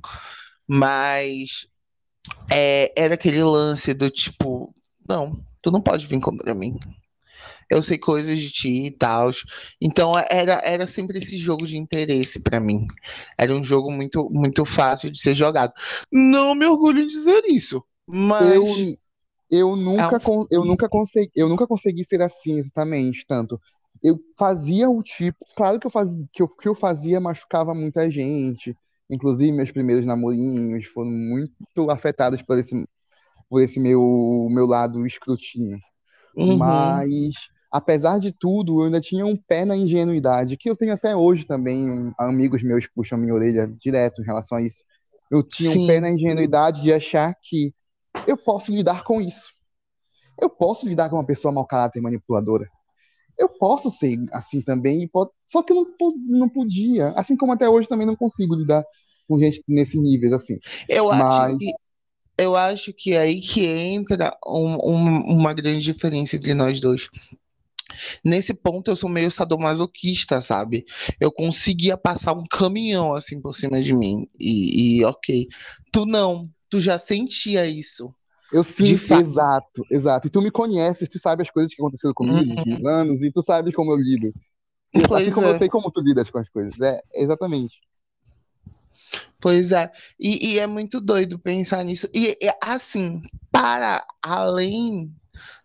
Mas 0.67 1.67
é, 2.51 2.93
era 2.97 3.15
aquele 3.15 3.43
lance 3.43 3.93
do 3.93 4.11
tipo, 4.11 4.73
não, 5.09 5.33
tu 5.61 5.73
não 5.73 5.83
pode 5.83 6.07
vir 6.07 6.21
contra 6.21 6.55
mim. 6.55 6.79
Eu 7.69 7.83
sei 7.83 7.99
coisas 7.99 8.39
de 8.39 8.51
ti 8.51 8.87
e 8.87 8.91
tal. 8.93 9.33
Então 9.81 10.13
era, 10.31 10.61
era 10.65 10.87
sempre 10.87 11.19
esse 11.19 11.37
jogo 11.37 11.67
de 11.67 11.77
interesse 11.77 12.41
para 12.41 12.61
mim. 12.61 12.87
Era 13.37 13.53
um 13.53 13.63
jogo 13.65 13.91
muito, 13.91 14.31
muito 14.31 14.65
fácil 14.65 15.11
de 15.11 15.21
ser 15.21 15.35
jogado. 15.35 15.73
Não 16.13 16.55
me 16.55 16.65
orgulho 16.67 17.01
em 17.01 17.09
dizer 17.09 17.43
isso. 17.49 17.83
Mas 18.07 18.55
eu, 18.55 18.65
eu 19.51 19.77
nunca, 19.77 20.17
é 20.17 20.31
um... 20.31 20.47
eu 20.51 20.65
nunca 20.65 20.89
consegui, 20.89 21.31
eu 21.35 21.49
nunca 21.49 21.67
consegui 21.67 22.05
ser 22.05 22.23
assim 22.23 22.59
exatamente, 22.59 23.27
tanto. 23.27 23.61
Eu 24.03 24.19
fazia 24.39 24.89
o 24.89 25.03
tipo, 25.03 25.45
claro 25.57 25.81
que 25.81 25.87
eu 25.87 25.91
fazia, 25.91 26.25
que 26.33 26.43
eu, 26.43 26.49
que 26.49 26.69
eu 26.69 26.75
fazia 26.75 27.21
machucava 27.21 27.75
muita 27.75 28.11
gente. 28.11 28.77
Inclusive 29.09 29.53
meus 29.53 29.71
primeiros 29.71 30.05
namorinhos 30.05 30.87
foram 30.87 31.11
muito 31.11 31.91
afetados 31.91 32.43
por 32.43 32.59
esse 32.59 32.87
por 33.49 33.63
esse 33.63 33.79
meu 33.79 34.49
meu 34.51 34.67
lado 34.67 35.07
escrutinho. 35.07 35.79
Uhum. 36.37 36.57
Mas 36.57 37.49
apesar 37.71 38.19
de 38.19 38.33
tudo, 38.33 38.81
eu 38.81 38.87
ainda 38.87 39.01
tinha 39.01 39.25
um 39.25 39.37
pé 39.37 39.65
na 39.65 39.77
ingenuidade, 39.77 40.57
que 40.57 40.69
eu 40.69 40.77
tenho 40.77 40.93
até 40.93 41.17
hoje 41.17 41.45
também. 41.45 42.13
Amigos 42.19 42.63
meus 42.63 42.87
puxam 42.87 43.19
minha 43.19 43.35
orelha 43.35 43.67
direto 43.67 44.23
em 44.23 44.25
relação 44.25 44.59
a 44.59 44.63
isso. 44.63 44.85
Eu 45.31 45.43
tinha 45.43 45.71
Sim. 45.71 45.85
um 45.85 45.87
pé 45.87 46.01
na 46.01 46.11
ingenuidade 46.11 46.83
de 46.83 46.93
achar 46.93 47.35
que 47.41 47.73
eu 48.27 48.37
posso 48.37 48.73
lidar 48.73 49.03
com 49.05 49.21
isso. 49.21 49.53
Eu 50.41 50.51
posso 50.51 50.87
lidar 50.87 51.09
com 51.09 51.17
uma 51.17 51.27
pessoa 51.27 51.53
mau 51.53 51.67
caráter 51.67 52.01
manipuladora. 52.01 52.69
Eu 53.39 53.49
posso 53.49 53.91
ser 53.91 54.19
assim 54.33 54.63
também, 54.63 55.11
só 55.47 55.63
que 55.63 55.73
eu 55.73 55.77
não, 55.77 56.13
não 56.27 56.49
podia. 56.49 57.09
Assim 57.11 57.37
como 57.37 57.53
até 57.53 57.69
hoje 57.69 57.89
também 57.89 58.07
não 58.07 58.17
consigo 58.17 58.55
lidar 58.55 58.85
com 59.29 59.39
gente 59.39 59.63
nesse 59.69 59.99
nível, 59.99 60.35
assim. 60.35 60.59
Eu 60.89 61.09
Mas... 61.09 61.23
acho 61.23 61.59
que 61.59 61.73
eu 62.39 62.55
acho 62.55 62.93
que 62.93 63.15
é 63.15 63.19
aí 63.21 63.41
que 63.41 63.65
entra 63.65 64.37
um, 64.47 64.77
um, 64.85 65.39
uma 65.39 65.55
grande 65.55 65.81
diferença 65.81 66.37
entre 66.37 66.53
nós 66.53 66.81
dois. 66.81 67.09
Nesse 68.23 68.53
ponto 68.53 68.91
eu 68.91 68.97
sou 68.97 69.09
meio 69.09 69.31
sadomasoquista, 69.31 70.41
sabe? 70.41 70.85
Eu 71.19 71.33
conseguia 71.33 71.97
passar 71.97 72.35
um 72.35 72.45
caminhão 72.45 73.15
assim 73.15 73.41
por 73.41 73.55
cima 73.55 73.81
de 73.81 73.95
mim 73.95 74.29
e, 74.39 74.99
e 74.99 75.05
ok. 75.05 75.47
Tu 75.91 76.05
não, 76.05 76.51
tu 76.69 76.81
já 76.81 76.99
sentia 76.99 77.67
isso. 77.67 78.13
Eu 78.53 78.63
sinto, 78.63 79.13
exato, 79.13 79.85
exato. 79.91 80.27
E 80.27 80.31
tu 80.31 80.41
me 80.41 80.51
conheces, 80.51 81.09
tu 81.09 81.19
sabe 81.19 81.43
as 81.43 81.51
coisas 81.51 81.75
que 81.75 81.83
aconteceram 81.83 82.15
comigo 82.15 82.45
nos 82.45 82.59
últimos 82.59 82.81
uhum. 82.81 82.89
anos, 82.89 83.23
e 83.23 83.31
tu 83.31 83.43
sabe 83.43 83.73
como 83.73 83.91
eu 83.91 83.97
lido. 83.97 84.33
Assim 84.95 85.09
pois 85.09 85.23
assim 85.23 85.35
como 85.35 85.47
é. 85.47 85.51
eu 85.51 85.59
sei 85.59 85.69
como 85.69 85.91
tu 85.91 86.01
lidas 86.01 86.31
com 86.31 86.39
as 86.39 86.49
coisas. 86.49 86.81
É, 86.81 87.03
exatamente. 87.15 87.81
Pois 89.41 89.73
é. 89.73 89.91
E, 90.19 90.55
e, 90.55 90.59
é 90.59 90.67
muito 90.67 91.01
doido 91.01 91.39
pensar 91.39 91.85
nisso. 91.85 92.09
E, 92.15 92.39
e, 92.41 92.51
assim, 92.63 93.23
para 93.51 94.07
além 94.23 95.13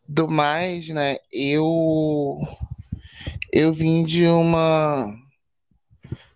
do 0.07 0.27
mais, 0.27 0.89
né, 0.89 1.17
eu 1.31 2.37
eu 3.51 3.71
vim 3.71 4.03
de 4.03 4.25
uma 4.27 5.15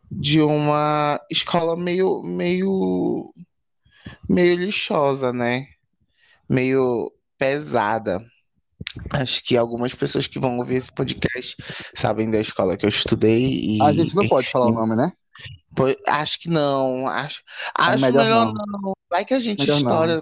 de 0.09 0.41
uma 0.41 1.19
escola 1.29 1.75
meio 1.75 2.21
meio 2.23 3.33
meio 4.29 4.57
lixosa, 4.57 5.31
né? 5.31 5.67
Meio 6.49 7.11
pesada. 7.37 8.23
Acho 9.11 9.43
que 9.43 9.57
algumas 9.57 9.93
pessoas 9.93 10.27
que 10.27 10.39
vão 10.39 10.57
ouvir 10.59 10.75
esse 10.75 10.91
podcast 10.91 11.55
sabem 11.95 12.29
da 12.29 12.39
escola 12.39 12.77
que 12.77 12.85
eu 12.85 12.89
estudei. 12.89 13.77
E, 13.77 13.81
a 13.81 13.93
gente 13.93 14.15
não 14.15 14.27
pode 14.27 14.49
falar 14.49 14.67
o 14.67 14.71
nome, 14.71 14.95
né? 14.95 15.11
acho 16.07 16.39
que 16.39 16.49
não. 16.49 17.07
Acho, 17.07 17.41
é 17.77 17.83
acho 17.83 18.01
melhor, 18.01 18.23
melhor 18.23 18.53
não. 18.53 18.81
não. 18.81 18.93
Vai 19.09 19.25
que 19.25 19.33
a 19.33 19.39
gente 19.39 19.59
melhor 19.61 19.77
história. 19.77 20.21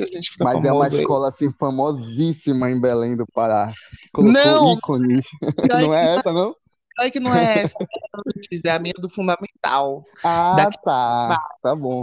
A 0.00 0.06
gente 0.06 0.30
fica 0.30 0.44
Mas 0.44 0.64
é 0.64 0.72
uma 0.72 0.86
escola 0.86 1.28
assim 1.28 1.52
famosíssima 1.52 2.70
em 2.70 2.80
Belém 2.80 3.16
do 3.16 3.26
Pará. 3.26 3.72
Colocou 4.12 4.42
não! 4.42 4.74
ícones. 4.74 5.26
Não 5.70 5.94
é 5.94 6.16
essa, 6.16 6.32
não? 6.32 6.54
Ai, 6.98 7.10
que 7.10 7.20
não 7.20 7.34
é 7.34 7.60
essa, 7.60 7.76
é 8.64 8.70
a 8.70 8.78
minha 8.78 8.94
do 8.98 9.08
fundamental. 9.08 10.04
Ah, 10.24 10.68
tá. 10.84 11.38
Tá 11.62 11.74
bom. 11.74 12.02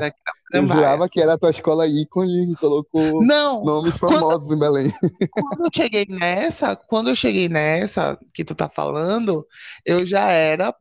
Eu 0.52 0.68
jurava 0.68 1.08
que 1.08 1.22
era 1.22 1.34
a 1.34 1.38
tua 1.38 1.52
escola 1.52 1.86
ícone 1.86 2.48
que 2.48 2.56
colocou 2.56 3.24
não, 3.24 3.64
nomes 3.64 3.98
famosos 3.98 4.48
quando, 4.48 4.56
em 4.56 4.60
Belém. 4.60 4.94
Quando 5.30 5.66
eu 5.66 5.70
cheguei 5.74 6.06
nessa, 6.10 6.76
quando 6.76 7.10
eu 7.10 7.16
cheguei 7.16 7.48
nessa 7.48 8.18
que 8.34 8.44
tu 8.44 8.56
tá 8.56 8.68
falando, 8.68 9.46
eu 9.86 10.06
já 10.06 10.32
era 10.32 10.74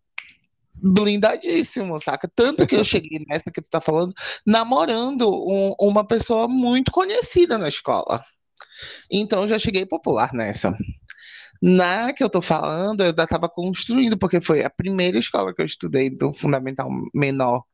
blindadíssimo, 0.74 1.98
saca? 1.98 2.30
Tanto 2.34 2.66
que 2.66 2.76
eu 2.76 2.84
cheguei 2.84 3.24
nessa 3.28 3.50
que 3.50 3.60
tu 3.60 3.68
tá 3.68 3.80
falando, 3.80 4.14
namorando 4.46 5.28
um, 5.28 5.74
uma 5.80 6.06
pessoa 6.06 6.48
muito 6.48 6.90
conhecida 6.90 7.58
na 7.58 7.68
escola. 7.68 8.24
Então 9.10 9.48
já 9.48 9.58
cheguei 9.58 9.84
popular 9.84 10.32
nessa. 10.32 10.74
Na 11.60 12.12
que 12.12 12.22
eu 12.22 12.30
tô 12.30 12.40
falando, 12.40 13.00
eu 13.02 13.08
ainda 13.08 13.24
estava 13.24 13.48
construindo, 13.48 14.16
porque 14.18 14.40
foi 14.40 14.64
a 14.64 14.70
primeira 14.70 15.18
escola 15.18 15.54
que 15.54 15.60
eu 15.62 15.66
estudei 15.66 16.10
do 16.10 16.32
fundamental 16.32 16.88
menor 17.14 17.64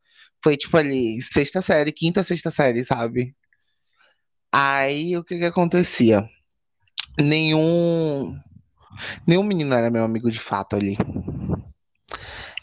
Foi 0.43 0.57
tipo 0.57 0.77
ali, 0.77 1.21
sexta 1.23 1.61
série, 1.61 1.93
quinta, 1.93 2.23
sexta 2.23 2.51
série, 2.51 2.85
sabe? 2.85 3.35
Aí 4.53 5.17
o 5.17 5.25
que 5.25 5.39
que 5.39 5.45
acontecia? 5.45 6.29
Nenhum. 7.21 8.39
Nenhum 9.27 9.43
menino 9.43 9.75
era 9.75 9.91
meu 9.91 10.05
amigo 10.05 10.31
de 10.31 10.41
fato 10.41 10.77
ali. 10.77 10.97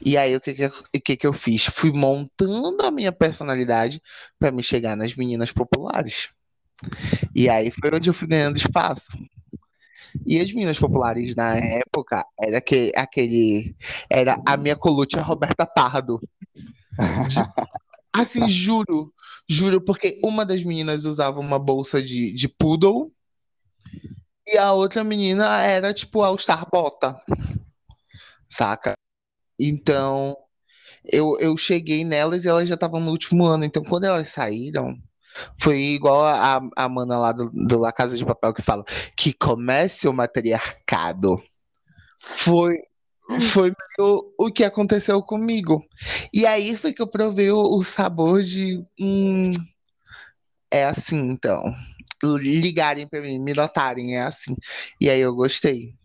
E 0.04 0.18
aí, 0.18 0.36
o 0.36 0.42
que 0.42 0.54
que, 0.54 0.66
o 0.66 0.74
que 1.04 1.18
que 1.18 1.28
eu 1.28 1.34
fiz? 1.34 1.66
Fui 1.66 1.92
montando 1.92 2.84
a 2.84 2.92
minha 2.92 3.12
personalidade 3.12 4.02
para 4.40 4.52
me 4.52 4.64
chegar 4.64 4.96
nas 4.96 5.16
meninas 5.16 5.52
populares. 5.52 6.30
E 7.36 7.50
aí 7.50 7.72
foi 7.72 7.92
onde 7.94 8.10
eu 8.10 8.14
fui 8.14 8.28
ganhando 8.28 8.58
espaço. 8.58 9.18
E 10.26 10.40
as 10.40 10.52
meninas 10.52 10.80
populares 10.80 11.36
na 11.36 11.56
época 11.58 12.26
era 12.40 12.62
que, 12.62 12.92
aquele. 12.96 13.76
Era 14.10 14.42
a 14.46 14.58
minha 14.58 14.76
colúcia 14.76 15.22
Roberta 15.22 15.66
Pardo. 15.66 16.20
Assim, 18.14 18.48
juro. 18.48 19.14
Juro, 19.50 19.82
porque 19.82 20.20
uma 20.24 20.46
das 20.46 20.64
meninas 20.64 21.06
usava 21.06 21.40
uma 21.40 21.58
bolsa 21.60 22.02
de, 22.02 22.34
de 22.34 22.48
poodle 22.48 23.12
e 24.46 24.58
a 24.58 24.74
outra 24.74 25.04
menina 25.04 25.62
era 25.64 25.94
tipo 25.94 26.22
All 26.22 26.38
Star 26.38 26.70
Bota. 26.70 27.22
Saca? 28.50 28.94
Então, 29.60 30.36
eu, 31.06 31.38
eu 31.40 31.56
cheguei 31.56 32.04
nelas 32.04 32.44
e 32.44 32.50
elas 32.50 32.68
já 32.68 32.76
estavam 32.76 33.00
no 33.00 33.12
último 33.12 33.46
ano. 33.46 33.64
Então, 33.64 33.84
quando 33.84 34.06
elas 34.06 34.30
saíram, 34.32 34.98
foi 35.60 35.80
igual 35.80 36.24
a, 36.24 36.62
a 36.76 36.90
mana 36.90 37.18
lá 37.20 37.32
do, 37.32 37.50
do 37.52 37.80
La 37.80 37.92
Casa 37.92 38.18
de 38.18 38.26
Papel 38.26 38.54
que 38.54 38.62
fala 38.62 38.84
que 39.16 39.34
comece 39.34 40.08
o 40.08 40.14
matriarcado. 40.14 41.42
Foi, 42.20 42.78
foi 43.52 43.74
o, 44.00 44.48
o 44.48 44.52
que 44.52 44.64
aconteceu 44.64 45.22
comigo. 45.22 45.84
E 46.34 46.46
aí 46.46 46.78
foi 46.78 46.94
que 46.94 47.02
eu 47.02 47.08
provei 47.08 47.52
o, 47.52 47.62
o 47.78 47.84
sabor 47.84 48.42
de. 48.44 48.84
Hum, 49.00 49.52
é 50.72 50.86
assim, 50.86 51.18
então. 51.18 51.64
Ligarem 52.24 53.08
para 53.08 53.22
mim, 53.22 53.40
me 53.40 53.54
notarem, 53.54 54.16
é 54.16 54.22
assim. 54.22 54.56
E 55.00 55.10
aí 55.10 55.20
eu 55.20 55.34
gostei. 55.36 55.96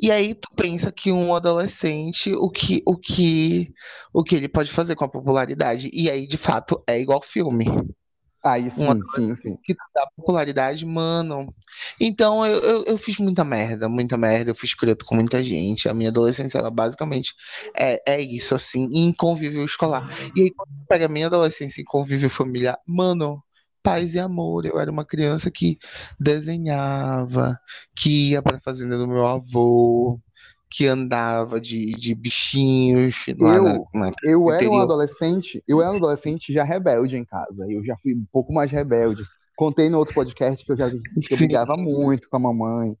E 0.00 0.10
aí 0.10 0.34
tu 0.34 0.48
pensa 0.56 0.92
que 0.92 1.12
um 1.12 1.34
adolescente, 1.34 2.32
o 2.34 2.50
que, 2.50 2.82
o 2.86 2.96
que, 2.96 3.72
o 4.12 4.22
que 4.22 4.36
ele 4.36 4.48
pode 4.48 4.70
fazer 4.70 4.94
com 4.94 5.04
a 5.04 5.08
popularidade? 5.08 5.90
E 5.92 6.10
aí, 6.10 6.26
de 6.26 6.36
fato, 6.36 6.82
é 6.86 6.98
igual 6.98 7.22
filme. 7.22 7.66
Aí 8.42 8.70
sim, 8.70 8.88
Um 8.88 9.04
sim, 9.14 9.34
sim. 9.34 9.56
que 9.62 9.74
dá 9.94 10.06
popularidade, 10.16 10.86
mano. 10.86 11.54
Então 12.00 12.46
eu, 12.46 12.60
eu, 12.60 12.84
eu 12.84 12.98
fiz 12.98 13.18
muita 13.18 13.44
merda, 13.44 13.88
muita 13.88 14.16
merda, 14.16 14.50
eu 14.50 14.54
fiz 14.54 14.70
escroto 14.70 15.04
com 15.04 15.14
muita 15.14 15.44
gente. 15.44 15.88
A 15.88 15.94
minha 15.94 16.08
adolescência, 16.08 16.58
ela 16.58 16.70
basicamente 16.70 17.34
é, 17.76 18.02
é 18.06 18.20
isso, 18.20 18.54
assim, 18.54 18.88
em 18.92 19.12
convívio 19.12 19.64
escolar. 19.64 20.08
E 20.34 20.42
aí, 20.42 20.50
quando 20.50 20.70
pega 20.88 21.06
a 21.06 21.08
minha 21.08 21.26
adolescência 21.26 21.82
em 21.82 21.84
convívio 21.84 22.30
familiar, 22.30 22.78
mano, 22.86 23.42
paz 23.82 24.14
e 24.14 24.18
amor. 24.18 24.64
Eu 24.64 24.78
era 24.78 24.90
uma 24.90 25.04
criança 25.04 25.50
que 25.50 25.78
desenhava, 26.18 27.58
que 27.94 28.30
ia 28.30 28.42
pra 28.42 28.60
fazenda 28.60 28.96
do 28.98 29.06
meu 29.08 29.26
avô, 29.26 30.18
que 30.70 30.86
andava 30.86 31.60
de, 31.60 31.86
de 31.94 32.14
bichinhos 32.14 33.16
lá 33.38 33.56
Eu, 33.56 33.62
na, 33.64 33.72
na 33.92 34.12
eu 34.22 34.50
era 34.52 34.70
um 34.70 34.78
adolescente, 34.78 35.62
eu 35.66 35.82
era 35.82 35.90
um 35.92 35.96
adolescente 35.96 36.52
já 36.52 36.62
rebelde 36.62 37.16
em 37.16 37.24
casa. 37.24 37.66
Eu 37.68 37.84
já 37.84 37.96
fui 37.96 38.14
um 38.14 38.24
pouco 38.32 38.52
mais 38.52 38.70
rebelde. 38.70 39.22
Contei 39.56 39.88
no 39.90 39.98
outro 39.98 40.14
podcast 40.14 40.64
que 40.64 40.70
eu 40.72 40.76
já 40.76 40.88
que 40.88 40.98
eu 41.32 41.36
brigava 41.36 41.76
muito 41.76 42.28
com 42.30 42.36
a 42.36 42.40
mamãe. 42.40 42.96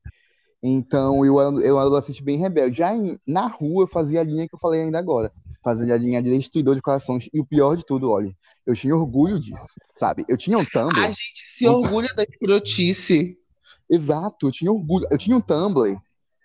Então 0.62 1.24
eu 1.24 1.40
era, 1.40 1.50
eu 1.50 1.60
era 1.60 1.74
um 1.76 1.78
adolescente 1.78 2.22
bem 2.22 2.36
rebelde. 2.38 2.76
Já 2.78 2.94
em- 2.94 3.18
na 3.26 3.46
rua 3.46 3.84
eu 3.84 3.88
fazia 3.88 4.20
a 4.20 4.24
linha 4.24 4.46
que 4.48 4.54
eu 4.54 4.58
falei 4.58 4.82
ainda 4.82 4.98
agora. 4.98 5.32
Fazia 5.62 5.94
a 5.94 5.98
linha 5.98 6.20
de 6.22 6.36
destruidor 6.36 6.74
de 6.74 6.82
corações. 6.82 7.28
E 7.32 7.40
o 7.40 7.46
pior 7.46 7.76
de 7.76 7.84
tudo, 7.86 8.10
olha, 8.10 8.34
eu 8.66 8.74
tinha 8.74 8.94
orgulho 8.96 9.38
disso, 9.38 9.74
sabe? 9.94 10.24
Eu 10.28 10.36
tinha 10.36 10.58
um 10.58 10.62
A 10.62 10.64
Tumblr. 10.66 11.00
gente 11.06 11.42
se 11.46 11.66
orgulha 11.66 12.08
da 12.16 12.24
escrotice. 12.24 13.36
Exato, 13.88 14.46
eu 14.46 14.52
tinha 14.52 14.70
orgulho. 14.72 15.06
Eu 15.10 15.18
tinha 15.18 15.36
um 15.36 15.40
Tumblr. 15.40 15.96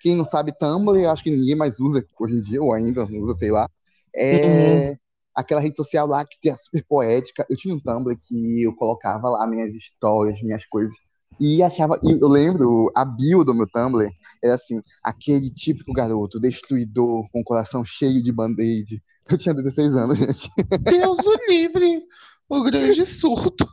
Quem 0.06 0.16
não 0.16 0.24
sabe 0.24 0.56
Tumblr, 0.56 1.10
acho 1.10 1.24
que 1.24 1.32
ninguém 1.32 1.56
mais 1.56 1.80
usa 1.80 2.06
hoje 2.20 2.36
em 2.36 2.40
dia, 2.40 2.62
ou 2.62 2.72
ainda 2.72 3.08
não 3.08 3.22
usa, 3.22 3.34
sei 3.34 3.50
lá. 3.50 3.68
É 4.16 4.96
aquela 5.34 5.60
rede 5.60 5.76
social 5.76 6.06
lá 6.06 6.24
que 6.24 6.48
é 6.48 6.54
super 6.56 6.86
poética. 6.88 7.44
Eu 7.50 7.58
tinha 7.58 7.74
um 7.74 7.80
Tumblr 7.80 8.16
que 8.24 8.62
eu 8.62 8.76
colocava 8.76 9.32
lá 9.32 9.48
minhas 9.48 9.74
histórias, 9.74 10.40
minhas 10.44 10.64
coisas. 10.68 10.96
E 11.40 11.64
achava, 11.64 12.00
e 12.04 12.12
eu 12.12 12.28
lembro, 12.28 12.92
a 12.96 13.04
bio 13.04 13.44
do 13.44 13.56
meu 13.56 13.66
Tumblr 13.68 14.08
era 14.44 14.54
assim, 14.54 14.80
aquele 15.04 15.50
típico 15.50 15.92
garoto 15.92 16.40
destruidor, 16.40 17.28
com 17.32 17.42
o 17.42 17.44
coração 17.44 17.84
cheio 17.84 18.22
de 18.22 18.32
band-aid. 18.32 19.02
Eu 19.28 19.40
tinha 19.40 19.56
16 19.56 19.96
anos, 19.96 20.20
gente. 20.20 20.52
Deus 20.84 21.18
o 21.18 21.36
livre, 21.50 22.04
o 22.48 22.62
grande 22.62 23.04
surto. 23.08 23.68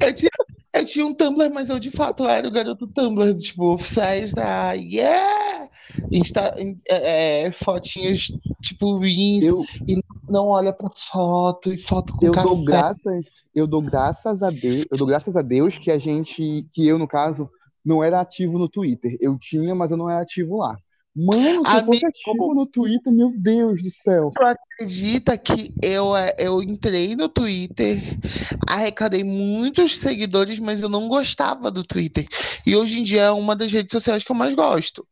Eu 0.00 0.14
tinha, 0.14 0.30
eu 0.78 0.84
tinha 0.84 1.06
um 1.06 1.14
Tumblr, 1.14 1.52
mas 1.52 1.68
eu 1.68 1.78
de 1.78 1.90
fato 1.90 2.26
era 2.26 2.46
o 2.46 2.50
garoto 2.50 2.86
Tumblr, 2.86 3.36
tipo, 3.36 3.76
festa, 3.78 4.72
yeah! 4.74 5.68
Insta, 6.10 6.54
é, 6.88 7.46
é, 7.46 7.52
fotinhas, 7.52 8.28
tipo, 8.62 9.04
Insta, 9.04 9.50
Eu, 9.50 9.64
não 10.28 10.46
olha 10.48 10.72
pra 10.72 10.90
foto, 10.96 11.72
e 11.72 11.78
foto 11.78 12.14
com 12.14 12.26
eu 12.26 12.32
café. 12.32 12.48
dou 12.48 12.64
graças, 12.64 13.26
eu 13.54 13.66
dou 13.66 13.82
graças 13.82 14.42
a 14.42 14.50
Deus, 14.50 14.86
eu 14.90 14.98
dou 14.98 15.06
graças 15.06 15.36
a 15.36 15.42
Deus 15.42 15.78
que 15.78 15.90
a 15.90 15.98
gente, 15.98 16.68
que 16.72 16.86
eu 16.86 16.98
no 16.98 17.08
caso, 17.08 17.48
não 17.84 18.04
era 18.04 18.20
ativo 18.20 18.58
no 18.58 18.68
Twitter. 18.68 19.16
Eu 19.20 19.38
tinha, 19.38 19.74
mas 19.74 19.90
eu 19.90 19.96
não 19.96 20.08
era 20.10 20.22
ativo 20.22 20.56
lá. 20.58 20.76
Mano, 21.20 21.66
se 21.66 21.76
eu 21.76 21.84
fosse 21.84 22.04
Amigo. 22.04 22.06
ativo 22.06 22.54
no 22.54 22.66
Twitter, 22.66 23.12
meu 23.12 23.32
Deus 23.36 23.82
do 23.82 23.90
céu. 23.90 24.30
Tu 24.36 24.42
acredita 24.44 25.36
que 25.36 25.74
eu, 25.82 26.12
eu 26.38 26.62
entrei 26.62 27.16
no 27.16 27.28
Twitter, 27.28 28.00
arrecadei 28.68 29.24
muitos 29.24 29.98
seguidores, 29.98 30.60
mas 30.60 30.80
eu 30.80 30.88
não 30.88 31.08
gostava 31.08 31.72
do 31.72 31.82
Twitter. 31.82 32.26
E 32.64 32.76
hoje 32.76 33.00
em 33.00 33.02
dia 33.02 33.22
é 33.22 33.30
uma 33.32 33.56
das 33.56 33.72
redes 33.72 33.90
sociais 33.90 34.22
que 34.22 34.30
eu 34.30 34.36
mais 34.36 34.54
gosto. 34.54 35.04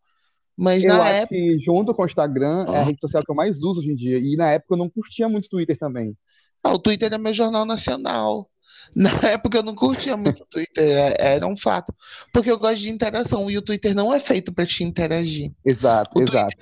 Mas 0.56 0.84
Eu 0.84 0.94
na 0.94 1.02
acho 1.02 1.14
época. 1.14 1.34
que 1.34 1.58
junto 1.58 1.92
com 1.92 2.02
o 2.02 2.06
Instagram 2.06 2.64
é 2.68 2.78
a 2.78 2.84
rede 2.84 3.00
social 3.00 3.22
que 3.24 3.30
eu 3.30 3.34
mais 3.34 3.62
uso 3.62 3.80
hoje 3.80 3.90
em 3.90 3.96
dia. 3.96 4.18
E 4.18 4.36
na 4.36 4.52
época 4.52 4.74
eu 4.74 4.78
não 4.78 4.88
curtia 4.88 5.28
muito 5.28 5.48
Twitter 5.48 5.76
também. 5.76 6.16
Ah, 6.62 6.72
o 6.72 6.78
Twitter 6.78 7.12
é 7.12 7.18
meu 7.18 7.32
jornal 7.32 7.66
nacional. 7.66 8.48
Na 8.94 9.10
época 9.38 9.58
eu 9.58 9.62
não 9.62 9.74
curtia 9.74 10.16
muito 10.16 10.42
o 10.42 10.46
Twitter, 10.46 10.84
é- 10.84 11.16
era 11.34 11.46
um 11.46 11.56
fato. 11.56 11.94
Porque 12.32 12.50
eu 12.50 12.58
gosto 12.58 12.78
de 12.82 12.90
interação 12.90 13.50
e 13.50 13.56
o 13.58 13.62
Twitter 13.62 13.94
não 13.94 14.12
é 14.14 14.20
feito 14.20 14.52
pra 14.52 14.66
te 14.66 14.84
interagir, 14.84 15.52
Exato, 15.64 16.18
O 16.18 16.22
exato. 16.22 16.56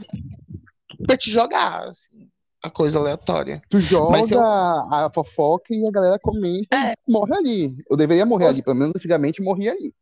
pra 1.07 1.17
te 1.17 1.31
jogar, 1.31 1.89
assim, 1.89 2.29
a 2.63 2.71
coisa 2.71 2.99
aleatória. 2.99 3.61
Tu 3.69 3.79
joga 3.81 4.19
eu- 4.31 4.41
a 4.41 5.11
fofoca 5.15 5.75
e 5.75 5.87
a 5.87 5.91
galera 5.91 6.19
comenta 6.19 6.75
É. 6.77 6.93
e 7.07 7.13
morre 7.13 7.35
ali. 7.37 7.77
Eu 7.91 7.97
deveria 7.97 8.25
morrer 8.25 8.45
Pois- 8.47 8.57
ali, 8.57 8.65
pelo 8.65 8.77
menos 8.77 8.93
antigamente 8.97 9.43
morria 9.43 9.73
ali. 9.73 9.93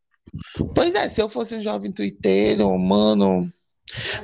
Pois 0.73 0.95
é, 0.95 1.09
se 1.09 1.21
eu 1.21 1.27
fosse 1.29 1.55
um 1.55 1.61
jovem 1.61 1.91
twitteiro, 1.91 2.75
mano. 2.79 3.51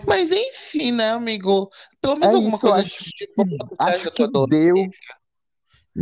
Mas 0.08 0.32
enfim, 0.32 0.92
né, 0.94 1.12
amigo? 1.12 1.70
Pelo 2.02 2.16
menos 2.16 2.34
É 2.34 2.38
alguma 2.38 2.56
isso, 2.58 2.66
coisa 2.66 2.80
acho 2.88 3.04
de, 3.04 3.10
de 3.12 3.28
que- 3.28 3.58
acho 3.78 4.12
que 4.12 4.28
deu. 4.48 4.74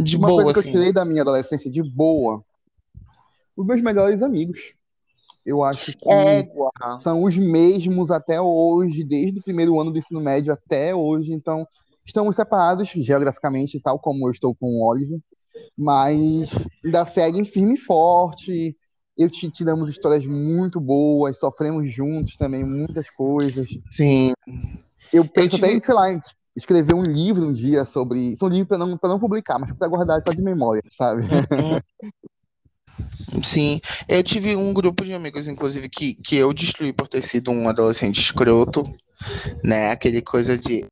De 0.04 0.18
Uma 0.18 0.28
boa, 0.28 0.44
coisa 0.44 0.54
que 0.62 0.68
eu 0.68 0.70
assim. 0.70 0.80
tirei 0.80 0.94
da 0.94 1.04
minha 1.06 1.22
adolescência 1.22 1.70
de 1.72 1.82
boa, 1.82 2.44
os 3.56 3.66
meus 3.66 3.82
melhores 3.82 4.22
amigos. 4.22 4.74
Eu 5.46 5.64
acho 5.64 5.94
que 5.98 6.10
Égua. 6.12 6.72
são 7.02 7.24
os 7.24 7.38
mesmos 7.38 8.12
até 8.12 8.40
hoje, 8.40 9.04
desde 9.04 9.40
o 9.40 9.44
primeiro 9.44 9.80
ano 9.80 9.92
do 9.92 9.98
ensino 9.98 10.20
médio 10.20 10.52
até 10.54 10.94
hoje. 10.94 11.32
Então, 11.34 11.66
estamos 12.06 12.36
separados 12.36 12.90
geograficamente, 12.90 13.80
tal 13.80 13.98
como 13.98 14.28
eu 14.28 14.32
estou 14.32 14.54
com 14.54 14.68
o 14.68 14.86
Oliver, 14.86 15.20
mas 15.78 16.50
ainda 16.84 17.06
seguem 17.06 17.46
firme 17.46 17.76
e 17.76 17.78
forte. 17.78 18.76
Eu 19.18 19.30
te 19.30 19.50
tiramos 19.50 19.90
histórias 19.90 20.26
muito 20.26 20.80
boas, 20.80 21.40
sofremos 21.40 21.92
juntos 21.92 22.36
também 22.36 22.64
muitas 22.64 23.10
coisas. 23.10 23.68
Sim. 23.90 24.34
Eu 25.12 25.28
penso 25.28 25.56
tive- 25.56 25.66
até 25.78 25.86
sei 25.86 25.96
lá, 25.96 26.22
escrever 26.58 26.96
um 26.96 27.04
livro 27.04 27.48
um 27.48 27.54
dia 27.54 27.86
sobre. 27.86 28.36
São 28.36 28.50
livros 28.50 28.68
para 28.68 28.80
não, 28.80 28.98
pra 28.98 29.10
não 29.10 29.20
publicar, 29.20 29.60
mas 29.60 29.72
para 29.72 29.88
guardar 29.88 30.22
só 30.26 30.34
de 30.34 30.42
memória, 30.42 30.82
sabe? 30.90 31.22
Sim, 33.44 33.80
eu 34.10 34.24
tive 34.24 34.56
um 34.56 34.74
grupo 34.74 35.06
de 35.06 35.14
amigos, 35.14 35.48
inclusive, 35.48 35.88
que, 35.88 36.16
que 36.16 36.36
eu 36.36 36.52
destruí 36.52 36.92
por 36.92 37.08
ter 37.08 37.22
sido 37.22 37.52
um 37.52 37.70
adolescente 37.70 38.20
escroto, 38.20 38.84
né? 39.64 39.92
Aquele 39.92 40.22
coisa 40.22 40.58
de. 40.58 40.84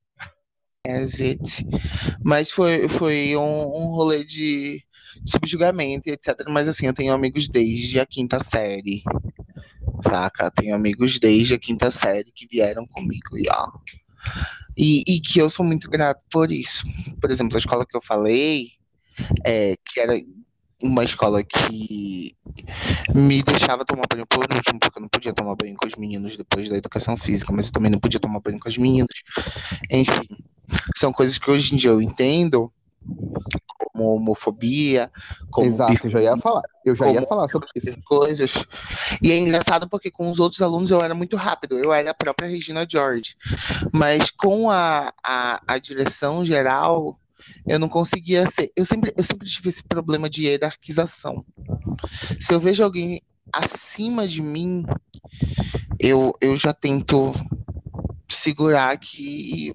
Mas 2.23 2.51
foi, 2.51 2.88
foi 2.88 3.36
um, 3.36 3.41
um 3.41 3.88
rolê 3.88 4.23
de 4.23 4.84
subjugamento 5.25 6.08
e 6.08 6.12
etc. 6.12 6.36
Mas 6.47 6.67
assim, 6.67 6.86
eu 6.86 6.93
tenho 6.93 7.12
amigos 7.12 7.49
desde 7.49 7.99
a 7.99 8.06
quinta 8.06 8.38
série, 8.38 9.01
saca? 10.04 10.51
Tenho 10.51 10.75
amigos 10.75 11.17
desde 11.17 11.56
a 11.56 11.60
quinta 11.60 11.89
série 11.89 12.32
que 12.32 12.47
vieram 12.47 12.86
comigo 12.86 13.36
e 13.36 13.49
ó. 13.49 13.71
E, 14.78 15.04
e 15.08 15.20
que 15.22 15.40
eu 15.40 15.50
sou 15.50 15.66
muito 15.66 15.90
grato 15.90 16.22
por 16.32 16.52
isso. 16.52 16.84
Por 17.22 17.32
exemplo, 17.32 17.56
a 17.56 17.60
escola 17.60 17.86
que 17.86 17.96
eu 17.96 18.02
falei, 18.02 18.72
é, 19.46 19.76
que 19.86 20.00
era 20.00 20.20
uma 20.84 21.04
escola 21.04 21.44
que 21.44 22.36
me 23.14 23.42
deixava 23.42 23.86
tomar 23.86 24.04
banho 24.12 24.26
por 24.28 24.46
último, 24.54 24.80
porque 24.80 25.00
eu 25.00 25.02
não 25.02 25.10
podia 25.10 25.34
tomar 25.34 25.56
banho 25.56 25.76
com 25.76 25.88
os 25.88 25.96
meninos 25.96 26.36
depois 26.36 26.68
da 26.70 26.78
educação 26.78 27.16
física, 27.16 27.54
mas 27.54 27.68
eu 27.68 27.74
também 27.74 27.92
não 27.92 28.00
podia 28.00 28.20
tomar 28.20 28.40
banho 28.42 28.60
com 28.60 28.68
as 28.68 28.78
meninas. 28.78 29.16
Enfim, 29.90 30.28
são 30.96 31.14
coisas 31.14 31.38
que 31.38 31.50
hoje 31.50 31.74
em 31.74 31.78
dia 31.78 31.92
eu 31.92 32.02
entendo 32.02 32.72
como 33.78 34.15
homofobia, 34.15 35.12
como 35.50 35.68
Exato, 35.68 36.08
eu 36.08 36.12
já 36.12 36.22
ia 36.22 36.38
falar. 36.38 36.63
Eu 36.86 36.96
já 36.96 37.12
ia 37.12 37.26
falar 37.26 37.48
sobre 37.50 37.68
isso. 37.76 37.98
coisas. 38.06 38.54
E 39.22 39.32
é 39.32 39.38
engraçado 39.38 39.89
porque 39.89 40.12
com 40.12 40.30
os 40.30 40.39
outros 40.39 40.62
alunos 40.62 40.91
eu 40.91 41.00
era 41.00 41.15
muito 41.15 41.38
rápido, 41.38 41.78
eu 41.78 41.94
era 41.94 42.12
a 42.12 42.13
própria 42.13 42.48
Regina 42.48 42.86
George. 42.89 43.36
Mas 43.94 44.30
com 44.30 44.70
a, 44.70 45.13
a, 45.24 45.62
a 45.68 45.78
direção 45.78 46.44
geral, 46.44 47.20
eu 47.68 47.80
não 47.80 47.88
conseguia 47.88 48.48
ser. 48.50 48.72
Eu 48.76 48.86
sempre, 48.86 49.13
eu 49.15 49.24
sempre 49.24 49.48
tive 49.48 49.70
esse 49.70 49.84
problema 49.84 50.30
de 50.30 50.46
hierarquização. 50.46 51.46
Se 52.39 52.54
eu 52.54 52.60
vejo 52.60 52.84
alguém 52.84 53.22
acima 53.54 54.28
de 54.28 54.41
mim, 54.41 54.86
eu, 56.00 56.34
eu 56.41 56.56
já 56.56 56.74
tento 56.74 57.32
segurar 58.28 58.91
aqui 58.91 59.74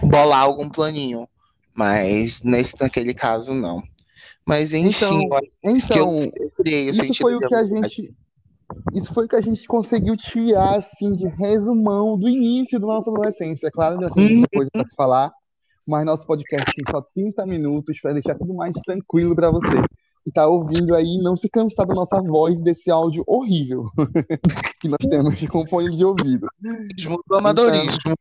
e 0.00 0.06
bolar 0.06 0.40
algum 0.40 0.68
planinho. 0.68 1.28
Mas 1.74 2.42
nesse, 2.42 2.74
naquele 2.80 3.12
caso, 3.12 3.52
não. 3.52 3.82
Mas 4.46 4.72
enfim, 4.72 5.24
Então, 5.24 5.28
Então, 5.62 6.16
isso 6.16 7.14
foi 7.14 7.34
o 7.34 7.40
de 7.40 7.46
que 7.46 7.54
a 7.54 7.64
gente. 7.64 8.14
Isso 8.94 9.12
foi 9.12 9.26
o 9.26 9.28
que 9.28 9.36
a 9.36 9.40
gente 9.40 9.66
conseguiu 9.66 10.16
tirar, 10.16 10.76
assim, 10.76 11.14
de 11.14 11.26
resumão 11.26 12.18
do 12.18 12.28
início 12.28 12.78
da 12.78 12.86
nossa 12.86 13.10
adolescência. 13.10 13.66
É 13.66 13.70
Claro, 13.70 13.94
ainda 13.94 14.10
tem 14.10 14.36
muita 14.36 14.48
coisa 14.54 14.70
para 14.72 14.84
se 14.84 14.94
falar, 14.94 15.32
mas 15.86 16.04
nosso 16.04 16.26
podcast 16.26 16.70
tem 16.74 16.84
só 16.90 17.02
30 17.14 17.46
minutos 17.46 18.00
para 18.00 18.12
deixar 18.12 18.34
tudo 18.36 18.54
mais 18.54 18.72
tranquilo 18.84 19.34
para 19.34 19.50
você. 19.50 19.82
Que 20.24 20.32
tá 20.32 20.46
ouvindo 20.46 20.94
aí, 20.94 21.18
não 21.22 21.36
se 21.36 21.48
cansar 21.50 21.86
da 21.86 21.94
nossa 21.94 22.20
voz 22.22 22.58
desse 22.58 22.90
áudio 22.90 23.22
horrível 23.26 23.84
que 24.80 24.88
nós 24.88 25.06
temos 25.06 25.46
com 25.48 25.66
fone 25.66 25.94
de 25.94 26.04
ouvido. 26.04 26.48
do 27.28 27.36
amadorismo. 27.36 28.14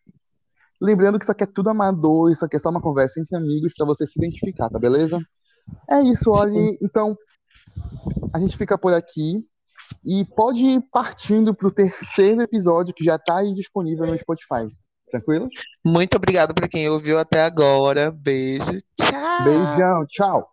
Lembrando 0.84 1.17
que 1.17 1.24
isso 1.24 1.32
aqui 1.32 1.46
é 1.46 1.48
tudo 1.48 1.69
amador, 1.69 2.30
isso 2.30 2.43
aqui 2.43 2.58
é 2.58 2.60
só 2.60 2.69
uma 2.69 2.82
conversa 2.82 3.17
entre 3.17 3.38
amigos 3.38 3.72
para 3.74 3.86
você 3.86 4.06
se 4.06 4.19
identificar, 4.19 4.69
tá 4.69 4.78
beleza? 4.78 5.17
É 5.89 6.02
isso, 6.02 6.30
olha. 6.30 6.60
Então, 6.82 7.15
a 8.34 8.39
gente 8.39 8.58
fica 8.58 8.78
por 8.78 8.93
aqui 8.93 9.48
e 10.06 10.26
pode 10.26 10.60
ir 10.60 10.82
partindo 10.91 11.54
pro 11.54 11.72
terceiro 11.72 12.41
episódio 12.41 12.93
que 12.93 13.04
já 13.04 13.17
tá 13.17 13.38
aí 13.38 13.54
disponível 13.54 14.06
no 14.06 14.17
Spotify. 14.17 14.67
Tranquilo? 15.10 15.48
Muito 15.86 16.17
obrigado 16.17 16.54
para 16.54 16.67
quem 16.67 16.89
ouviu 16.89 17.17
até 17.17 17.43
agora. 17.43 18.12
Beijo. 18.12 18.78
Tchau. 19.00 19.43
Beijão, 19.46 20.06
tchau. 20.10 20.53